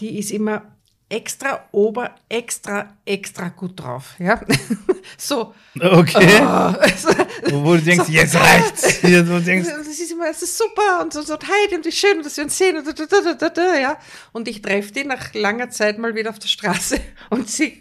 [0.00, 0.77] die ist immer
[1.10, 4.14] extra ober, extra, extra gut drauf.
[4.18, 4.40] Ja?
[5.16, 5.54] so.
[5.80, 6.40] Okay.
[6.40, 7.08] Also,
[7.50, 8.12] Wo du denkst, So.
[8.12, 9.02] jetzt reicht's.
[9.02, 11.86] Jetzt, wo du denkst, das ist immer, es ist super und so, so Heidi und
[11.86, 13.98] wie schön, dass wir uns sehen und, da, da, da, da, da, ja.
[14.32, 17.00] Und ich treffe die nach langer Zeit mal wieder auf der Straße
[17.30, 17.80] und sie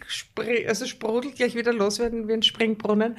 [0.68, 3.18] also sprudelt gleich wieder los ein, wie ein Springbrunnen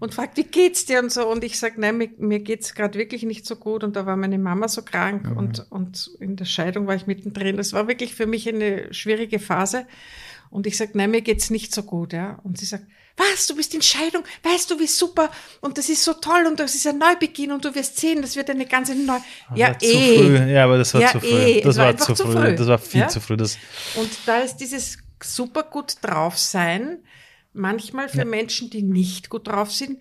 [0.00, 1.26] und fragt, wie geht's dir und so.
[1.26, 3.84] Und ich sage, nein, mir, mir geht's gerade wirklich nicht so gut.
[3.84, 7.56] Und da war meine Mama so krank und, und in der Scheidung war ich mittendrin.
[7.56, 9.86] Das war wirklich für mich eine schwierige Phase.
[10.50, 12.38] Und ich sage, nein, mir geht's nicht so gut, ja.
[12.44, 12.84] Und sie sagt,
[13.16, 15.30] was, du bist in Scheidung, weißt du, wie super
[15.60, 18.34] und das ist so toll und das ist ein Neubeginn und du wirst sehen, das
[18.34, 19.20] wird eine ganze neue,
[19.54, 20.18] ja, war zu eh.
[20.18, 20.52] früh.
[20.52, 21.28] Ja, aber das war Ja, zu früh.
[21.28, 21.60] eh.
[21.60, 22.32] Das war war, zu früh.
[22.32, 22.54] früh.
[22.56, 23.08] Das war viel Ja?
[23.08, 23.36] zu früh.
[23.36, 23.56] Das,
[23.94, 27.04] Und da ist dieses super gut drauf sein,
[27.54, 29.98] manchmal für Menschen, die nicht gut drauf sind,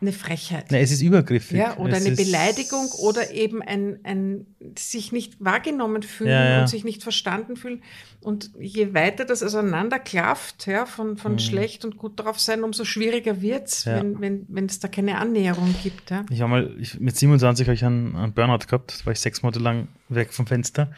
[0.00, 0.66] eine Frechheit.
[0.70, 1.56] na, es ist übergriffig.
[1.56, 4.46] Ja, oder es eine Beleidigung oder eben ein, ein
[4.76, 6.60] sich nicht wahrgenommen fühlen Ja, ja.
[6.60, 7.82] und sich nicht verstanden fühlen.
[8.20, 13.40] Und je weiter das auseinanderklafft, ja, von, von schlecht und gut drauf sein, umso schwieriger
[13.40, 13.92] wird's, Mhm.
[13.92, 13.98] Ja.
[13.98, 16.10] wenn, wenn, wenn es da keine Annäherung gibt.
[16.10, 16.26] Ja.
[16.30, 19.00] Ich habe mal, ich, mit 27 habe ich einen, einen Burnout gehabt.
[19.00, 20.92] Da war ich sechs Monate lang weg vom Fenster.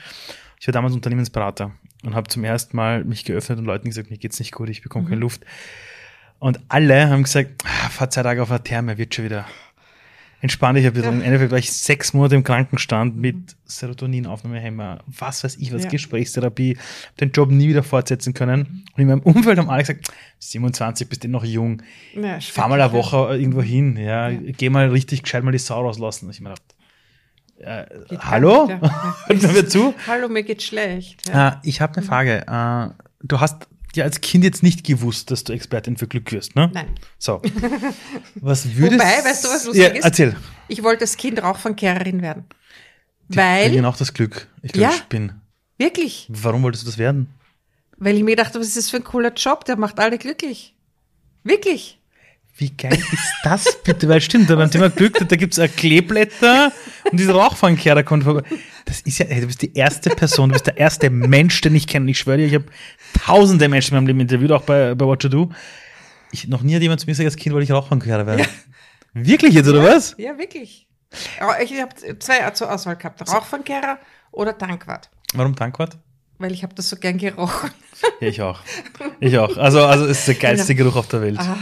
[0.59, 1.73] Ich war damals Unternehmensberater
[2.07, 4.83] und habe zum ersten Mal mich geöffnet und Leuten gesagt, mir geht's nicht gut, ich
[4.83, 5.09] bekomme Mhm.
[5.11, 5.43] keine Luft.
[6.39, 9.47] Und alle haben gesagt, ah, fahr zwei Tage auf eine Therme, wird schon wieder.
[10.43, 11.15] Entspann dich ein bisschen.
[11.15, 15.91] Im Endeffekt war ich sechs Monate im Krankenstand mit Serotoninaufnahmehemmer, was weiß ich was, Ja.
[15.91, 16.77] Gesprächstherapie,
[17.21, 18.85] den Job nie wieder fortsetzen können.
[18.95, 21.83] Und in meinem Umfeld haben alle gesagt, 27, bist du noch jung,
[22.15, 24.39] Ja, fahr mal eine Woche irgendwo hin, ja, Ja.
[24.57, 26.27] geh mal richtig gescheit mal die Sau rauslassen.
[26.27, 26.63] Und ich mir gedacht,
[27.59, 27.87] äh,
[28.19, 28.69] hallo?
[29.27, 29.95] Hört mir zu?
[30.07, 31.27] Hallo, mir geht's schlecht.
[31.29, 31.49] Ja.
[31.49, 32.47] Äh, ich habe eine Frage.
[32.47, 36.55] Äh, du hast ja als Kind jetzt nicht gewusst, dass du Expertin für Glück wirst,
[36.55, 36.71] ne?
[36.75, 36.95] Nein.
[37.19, 37.41] So.
[38.37, 40.05] Was würdest Wobei, weißt du, was lustig ja, ist?
[40.05, 40.37] Erzähl.
[40.69, 42.45] Ich wollte als Kind Rauchfangkehrerin werden.
[43.29, 44.49] Die Weil, bringen auch das Glück.
[44.63, 44.95] Ich glaube, Ja.
[44.95, 45.33] ich bin.
[45.79, 47.29] wirklich, Warum wolltest du das werden?
[47.99, 50.19] weil ich mir gedacht habe, was ist das für ein cooler Job, der macht alle
[50.19, 50.75] glücklich.
[51.45, 51.96] Wirklich.
[52.59, 54.09] Wie geil ist das bitte?
[54.09, 56.73] Weil stimmt, beim Thema Glück, da gibt's es Kleeblätter
[57.11, 58.43] und dieser Rauchfangkehrer kommt vorbei.
[58.87, 61.75] Das ist ja, ey, du bist die erste Person, du bist der erste Mensch, den
[61.75, 62.11] ich kenne.
[62.11, 62.65] Ich schwöre dir, ich habe
[63.25, 65.51] tausende Menschen in meinem Leben interviewt, auch bei, bei What You Do.
[66.33, 68.47] Ich, noch nie hat jemand zu mir gesagt, als Kind wollte ich Rauchfangkehrer werden.
[69.13, 70.15] Wirklich jetzt, oder was?
[70.19, 70.87] Ja, wirklich.
[71.39, 73.21] Ja, Ich habe zwei zur Auswahl gehabt.
[73.29, 73.99] Rauchfangkehrer
[74.33, 75.11] oder Tankwart.
[75.35, 75.99] Warum Tankwart?
[76.39, 77.71] Weil ich habe das so gern gerochen.
[78.21, 78.61] Ja, ich auch.
[79.21, 79.57] Ich auch.
[79.57, 81.39] Also, also es ist der geilste Geruch auf der Welt.
[81.39, 81.57] Ah.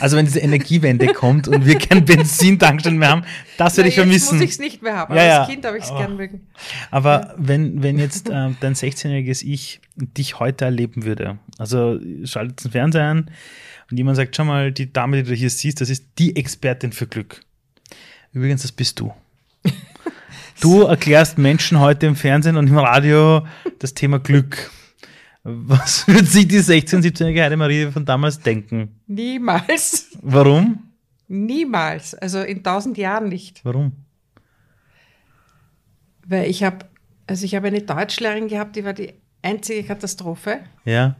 [0.00, 3.24] Also wenn diese Energiewende kommt und wir kein Benzintankstellen mehr haben,
[3.56, 4.36] das werde ich Na, jetzt vermissen.
[4.36, 5.16] muss ich es nicht mehr haben.
[5.16, 5.38] Ja, ja.
[5.40, 6.46] als Kind habe ich es gern mögen.
[6.90, 12.70] Aber wenn, wenn jetzt äh, dein 16-jähriges Ich dich heute erleben würde, also schaltet den
[12.72, 13.30] Fernseher an
[13.90, 16.92] und jemand sagt, schau mal, die Dame, die du hier siehst, das ist die Expertin
[16.92, 17.40] für Glück.
[18.32, 19.12] Übrigens, das bist du.
[20.60, 23.46] Du erklärst Menschen heute im Fernsehen und im Radio
[23.78, 24.70] das Thema Glück.
[25.44, 29.00] Was würde sich die 16-, 17-jährige Heidemarie von damals denken?
[29.06, 30.18] Niemals.
[30.20, 30.90] Warum?
[31.28, 32.14] Niemals.
[32.14, 33.64] Also in tausend Jahren nicht.
[33.64, 33.92] Warum?
[36.26, 36.86] Weil ich habe,
[37.26, 40.60] also ich habe eine Deutschlehrerin gehabt, die war die einzige Katastrophe.
[40.84, 41.16] Ja.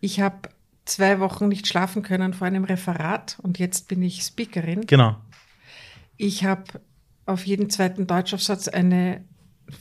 [0.00, 0.48] Ich habe
[0.84, 4.86] zwei Wochen nicht schlafen können vor einem Referat und jetzt bin ich Speakerin.
[4.86, 5.16] Genau.
[6.16, 6.64] Ich habe
[7.28, 9.22] auf jeden zweiten Deutschaufsatz eine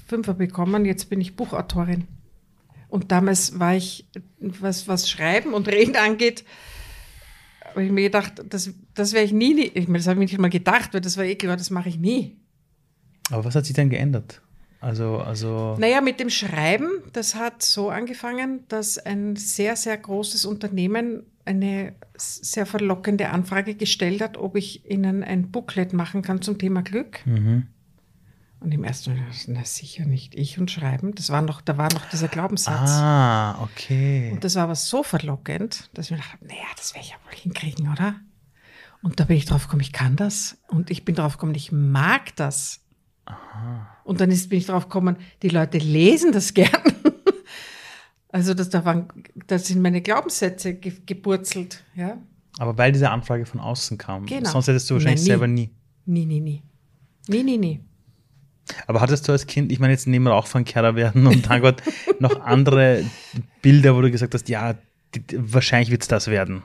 [0.07, 2.07] Fünfer bekommen, jetzt bin ich Buchautorin.
[2.89, 4.07] Und damals war ich,
[4.39, 6.43] was, was Schreiben und Reden angeht,
[7.69, 10.25] habe ich mir gedacht, das, das werde ich nie, ich meine, das habe ich mir
[10.25, 12.37] nicht mal gedacht, weil das war eh klar, das mache ich nie.
[13.29, 14.41] Aber was hat sich denn geändert?
[14.79, 15.75] Also, also.
[15.79, 21.95] Naja, mit dem Schreiben, das hat so angefangen, dass ein sehr, sehr großes Unternehmen eine
[22.17, 27.25] sehr verlockende Anfrage gestellt hat, ob ich ihnen ein Booklet machen kann zum Thema Glück.
[27.25, 27.67] Mhm.
[28.59, 31.13] Und im ersten Moment, ich, na sicher nicht ich und Schreiben.
[31.13, 32.89] Das war noch, da war noch dieser Glaubenssatz.
[32.89, 34.31] Ah, okay.
[34.33, 37.17] Und das war aber so verlockend, dass ich mir dachte, naja, das werde ich ja
[37.25, 38.15] wohl hinkriegen, oder?
[39.03, 40.57] Und da bin ich drauf gekommen, ich kann das.
[40.67, 42.81] Und ich bin drauf gekommen, ich mag das.
[44.03, 46.81] Und dann ist, bin ich drauf gekommen, die Leute lesen das gern.
[48.37, 49.07] Also das, da, waren,
[49.47, 51.83] da sind meine Glaubenssätze ge geburzelt.
[51.95, 52.19] Ja?
[52.59, 54.27] Aber weil diese Anfrage von außen kam.
[54.27, 54.47] Genau.
[54.47, 55.27] Sonst hättest du wahrscheinlich Nein, nie.
[55.27, 55.71] selber nie.
[56.05, 56.61] Nie, nie, nie.
[57.27, 57.79] Nie, nie, nie.
[58.85, 61.81] Aber hattest du als Kind, ich meine jetzt neben Rauchfangkehrer werden und dann Gott
[62.19, 63.03] noch andere
[63.63, 64.75] Bilder, wo du gesagt hast, ja,
[65.15, 66.61] die, wahrscheinlich wird es das werden.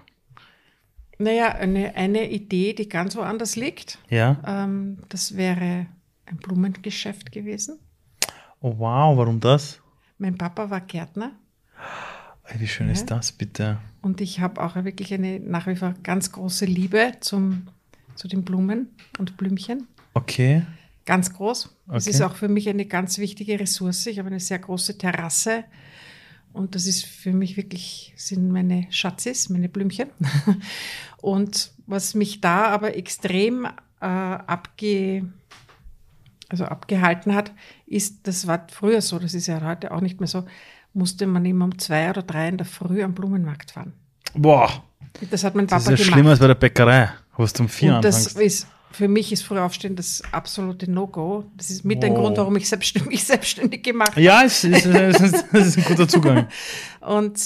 [1.17, 4.43] Naja, eine, eine Idee, die ganz woanders liegt, Ja.
[4.47, 5.87] ähm, das wäre
[6.27, 7.79] ein Blumengeschäft gewesen.
[8.61, 9.81] Oh wow, warum das?
[10.19, 11.33] Mein Papa war Gärtner
[12.59, 13.79] Wie schön ist das, bitte?
[14.03, 17.69] und ich habe auch wirklich eine nach wie vor ganz große Liebe zum,
[18.17, 19.87] zu den Blumen und Blümchen.
[20.15, 20.67] Okay.
[21.07, 21.75] Ganz groß.
[21.87, 22.11] Das Okay.
[22.17, 24.07] ist auch für mich eine ganz wichtige Ressource.
[24.07, 25.65] Ich habe eine sehr große Terrasse
[26.53, 30.11] und das ist für mich wirklich, sind meine Schatzis, meine Blümchen.
[31.23, 33.71] Und was mich da aber extrem äh,
[34.05, 35.33] abge,
[36.49, 37.53] also abgehalten hat,
[37.87, 40.45] ist, das war früher so, das ist ja heute auch nicht mehr so,
[40.95, 43.93] musste man immer um zwei oder drei in der Früh am Blumenmarkt fahren.
[44.35, 44.83] Boah,
[45.31, 46.15] Das hat mein das Papa ist ja gemacht.
[46.15, 49.43] schlimmer als bei der Bäckerei, wo du um vier Und das ist, für mich ist
[49.43, 51.45] früher aufstehen das absolute No-Go.
[51.57, 52.19] Das ist mit ein Wow.
[52.19, 54.21] Grund, warum ich selbstständig, mich selbstständig gemacht habe.
[54.23, 56.49] Ja, es ist, es ist, es ist ein guter Zugang.
[57.01, 57.39] Und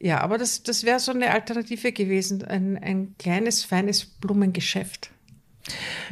[0.00, 2.44] ja, aber das, das wäre so eine Alternative gewesen.
[2.44, 5.10] Ein, ein kleines, feines Blumengeschäft.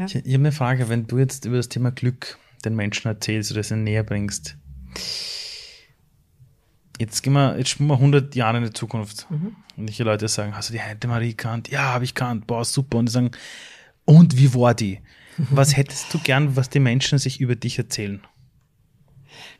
[0.05, 3.53] Ich, ich habe eine Frage, wenn du jetzt über das Thema Glück den Menschen erzählst
[3.53, 4.57] oder es ihnen näher bringst.
[6.99, 9.27] Jetzt gehen wir, jetzt springen wir 100 Jahre in die Zukunft.
[9.77, 11.69] Und die Leute sagen, hast du die Heide Marie kannt?
[11.69, 12.47] Ja, habe ich kannt.
[12.47, 12.99] Boah, super.
[12.99, 13.31] Und die sagen,
[14.07, 15.01] und wie war die?
[15.51, 18.23] Was hättest du gern, was die Menschen sich über dich erzählen?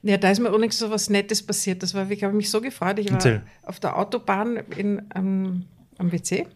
[0.01, 1.83] Ja, da ist mir übrigens so was Nettes passiert.
[1.83, 2.99] Das war, ich habe mich so gefreut.
[2.99, 3.43] Ich war Erzähl.
[3.63, 5.67] auf der Autobahn in, am,
[5.99, 6.47] am WC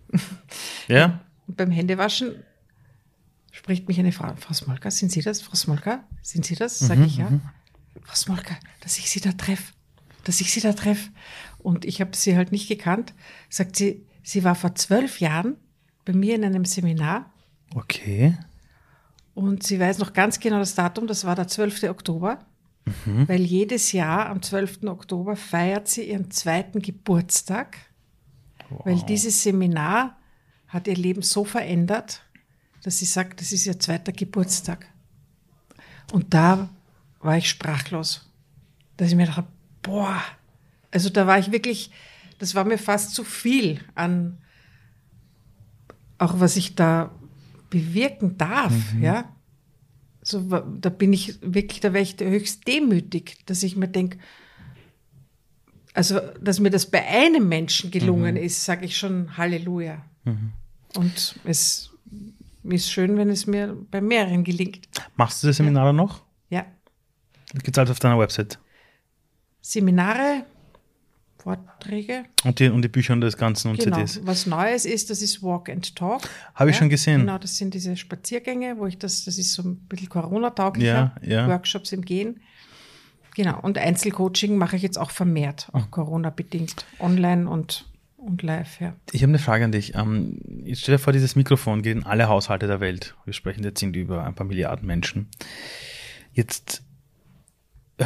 [0.89, 1.21] Ja?
[1.47, 2.37] und beim Händewaschen
[3.53, 4.33] spricht mich eine Frau.
[4.37, 5.43] Frau Smolka, sind Sie das?
[5.43, 6.79] Frau Smolka, sind Sie das?
[6.79, 7.29] Sage ich ja.
[8.03, 9.73] Frau Smolka, dass ich Sie da treffe.
[10.25, 11.11] Dass ich Sie da treffe.
[11.59, 13.13] Und ich habe sie halt nicht gekannt.
[13.49, 15.57] Sagt sie, sie war vor zwölf Jahren
[16.05, 17.33] bei mir in einem Seminar
[17.75, 18.37] Okay.
[19.35, 21.85] und sie weiß noch ganz genau das Datum, das war der 12.
[21.85, 22.39] Oktober,
[23.29, 24.85] weil jedes Jahr am 12.
[24.87, 27.77] Oktober feiert sie ihren zweiten Geburtstag,
[28.85, 30.17] weil dieses Seminar
[30.67, 32.23] hat ihr Leben so verändert,
[32.83, 34.87] dass sie sagt, das ist ihr zweiter Geburtstag.
[36.13, 36.71] Und da
[37.21, 38.29] war ich sprachlos,
[38.97, 39.47] dass ich mir dachte,
[39.83, 40.21] boah,
[40.91, 41.91] also da war ich wirklich,
[42.39, 44.39] das war mir fast zu viel an,
[46.19, 47.11] auch was ich da
[47.71, 49.35] bewirken darf, ja.
[50.23, 54.19] So, da bin ich wirklich, da wäre ich höchst demütig, dass ich mir denke,
[55.95, 60.05] also, dass mir das bei einem Menschen gelungen ist, sage ich schon Halleluja.
[60.95, 61.91] Und es
[62.63, 64.89] ist schön, wenn es mir bei mehreren gelingt.
[65.17, 66.23] Machst du das Seminar noch?
[66.49, 66.67] Ja.
[67.55, 68.59] Gibt es alles auf deiner Website.
[69.61, 70.45] Seminare,
[71.39, 72.25] Vorträge.
[72.45, 73.97] Und die, und die Bücher und das Ganze und Genau.
[73.97, 74.21] CDs.
[74.25, 76.23] Was Neues ist, das ist Walk and Talk.
[76.55, 77.21] Habe ich schon gesehen.
[77.21, 81.29] Genau, das sind diese Spaziergänge, wo ich das, das ist so ein bisschen Corona-tauglicher, Ja,
[81.29, 81.49] ja.
[81.49, 82.41] Workshops im Gehen.
[83.37, 87.87] Genau, und Einzelcoaching mache ich jetzt auch vermehrt, auch Corona-bedingt, online und,
[88.17, 88.95] und live, ja.
[89.13, 89.95] Ich habe eine Frage an dich.
[89.95, 93.15] Ähm, jetzt stell dir vor, dieses Mikrofon geht in alle Haushalte der Welt.
[93.25, 95.29] Wir sprechen jetzt sind über ein paar Milliarden Menschen.
[96.33, 96.83] Jetzt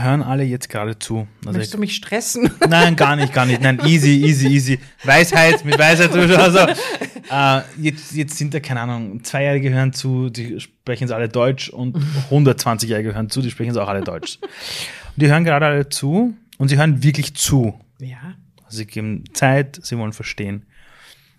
[0.02, 1.26] hören alle jetzt gerade zu.
[1.40, 2.50] Also Möchtest du mich stressen?
[2.68, 3.62] Nein, gar nicht, gar nicht.
[3.62, 4.78] Nein, easy, easy, easy.
[5.04, 6.12] Weisheit, mit Weisheit.
[6.12, 6.58] Also,
[7.30, 11.68] äh, jetzt, jetzt sind da, keine Ahnung, Zweijährige hören zu, die sprechen es alle Deutsch
[11.68, 11.96] und
[12.30, 14.38] 120-Jährige hören zu, die sprechen es auch alle Deutsch.
[14.40, 17.78] Und die hören gerade alle zu und sie hören wirklich zu.
[17.98, 18.34] Ja.
[18.64, 20.66] Also sie geben Zeit, sie wollen verstehen.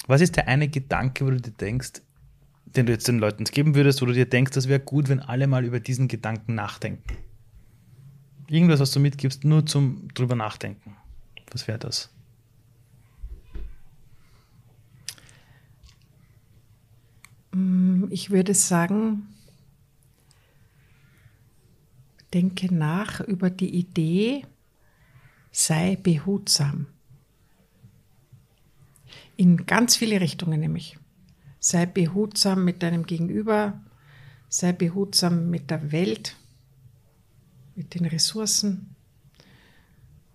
[0.07, 2.01] Was ist der eine Gedanke, wo du dir denkst,
[2.65, 5.19] den du jetzt den Leuten geben würdest, wo du dir denkst, das wäre gut, wenn
[5.19, 7.03] alle mal über diesen Gedanken nachdenken?
[8.47, 10.95] Irgendwas, was du mitgibst, nur zum drüber nachdenken.
[11.51, 12.09] Was wäre das?
[18.09, 19.27] Ich würde sagen,
[22.33, 24.45] denke nach über die Idee,
[25.51, 26.87] sei behutsam.
[29.37, 30.99] In ganz viele Richtungen nämlich.
[31.59, 33.81] Sei behutsam mit deinem Gegenüber,
[34.49, 36.35] sei behutsam mit der Welt,
[37.75, 38.95] mit den Ressourcen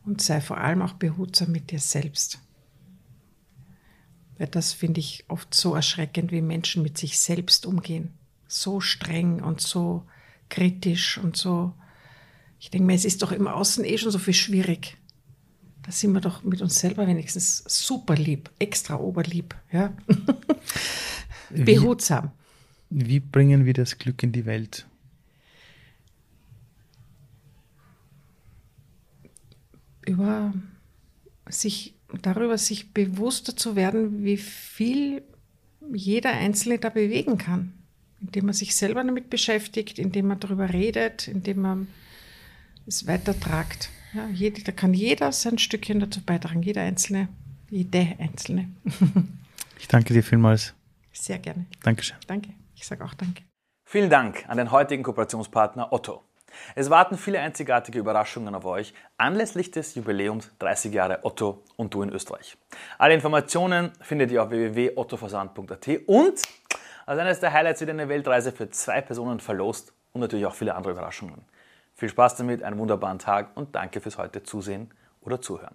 [0.05, 2.38] und sei vor allem auch behutsam mit dir selbst.
[4.38, 8.14] Weil das finde ich oft so erschreckend, wie Menschen mit sich selbst umgehen.
[8.49, 10.05] So streng und so
[10.49, 11.74] kritisch und so.
[12.59, 14.97] Ich denke mir, es ist doch im Außen eh schon so viel schwierig.
[15.82, 19.55] Da sind wir doch mit uns selber wenigstens super lieb, extra oberlieb.
[19.72, 19.95] Ja?
[21.51, 22.32] Behutsam.
[22.91, 24.86] Wie, wie bringen wir das Glück in die Welt?
[30.07, 30.53] Über
[31.48, 35.22] sich, darüber sich bewusster zu werden, wie viel
[35.92, 37.72] jeder Einzelne da bewegen kann.
[38.20, 41.88] Indem man sich selber damit beschäftigt, indem man darüber redet, indem man
[42.86, 43.90] es weitertragt.
[44.12, 47.28] Ja, jede, da kann jeder sein Stückchen dazu beitragen, jeder Einzelne,
[47.70, 48.68] jede Einzelne.
[49.78, 50.74] ich danke dir vielmals.
[51.12, 51.66] Sehr gerne.
[51.82, 52.16] Dankeschön.
[52.26, 52.51] Danke.
[52.74, 53.42] Ich sage auch danke.
[53.84, 56.22] Vielen Dank an den heutigen Kooperationspartner Otto.
[56.74, 62.03] Es warten viele einzigartige Überraschungen auf euch anlässlich des Jubiläums 30 Jahre Otto und du
[62.03, 62.57] in Österreich.
[62.98, 66.42] Alle Informationen findet ihr auf www.ottoversand.at und
[67.07, 70.74] als eines der Highlights wird eine Weltreise für zwei Personen verlost und natürlich auch viele
[70.74, 71.44] andere Überraschungen.
[71.94, 74.90] Viel Spaß damit, einen wunderbaren Tag und danke fürs heute Zusehen
[75.20, 75.74] oder Zuhören.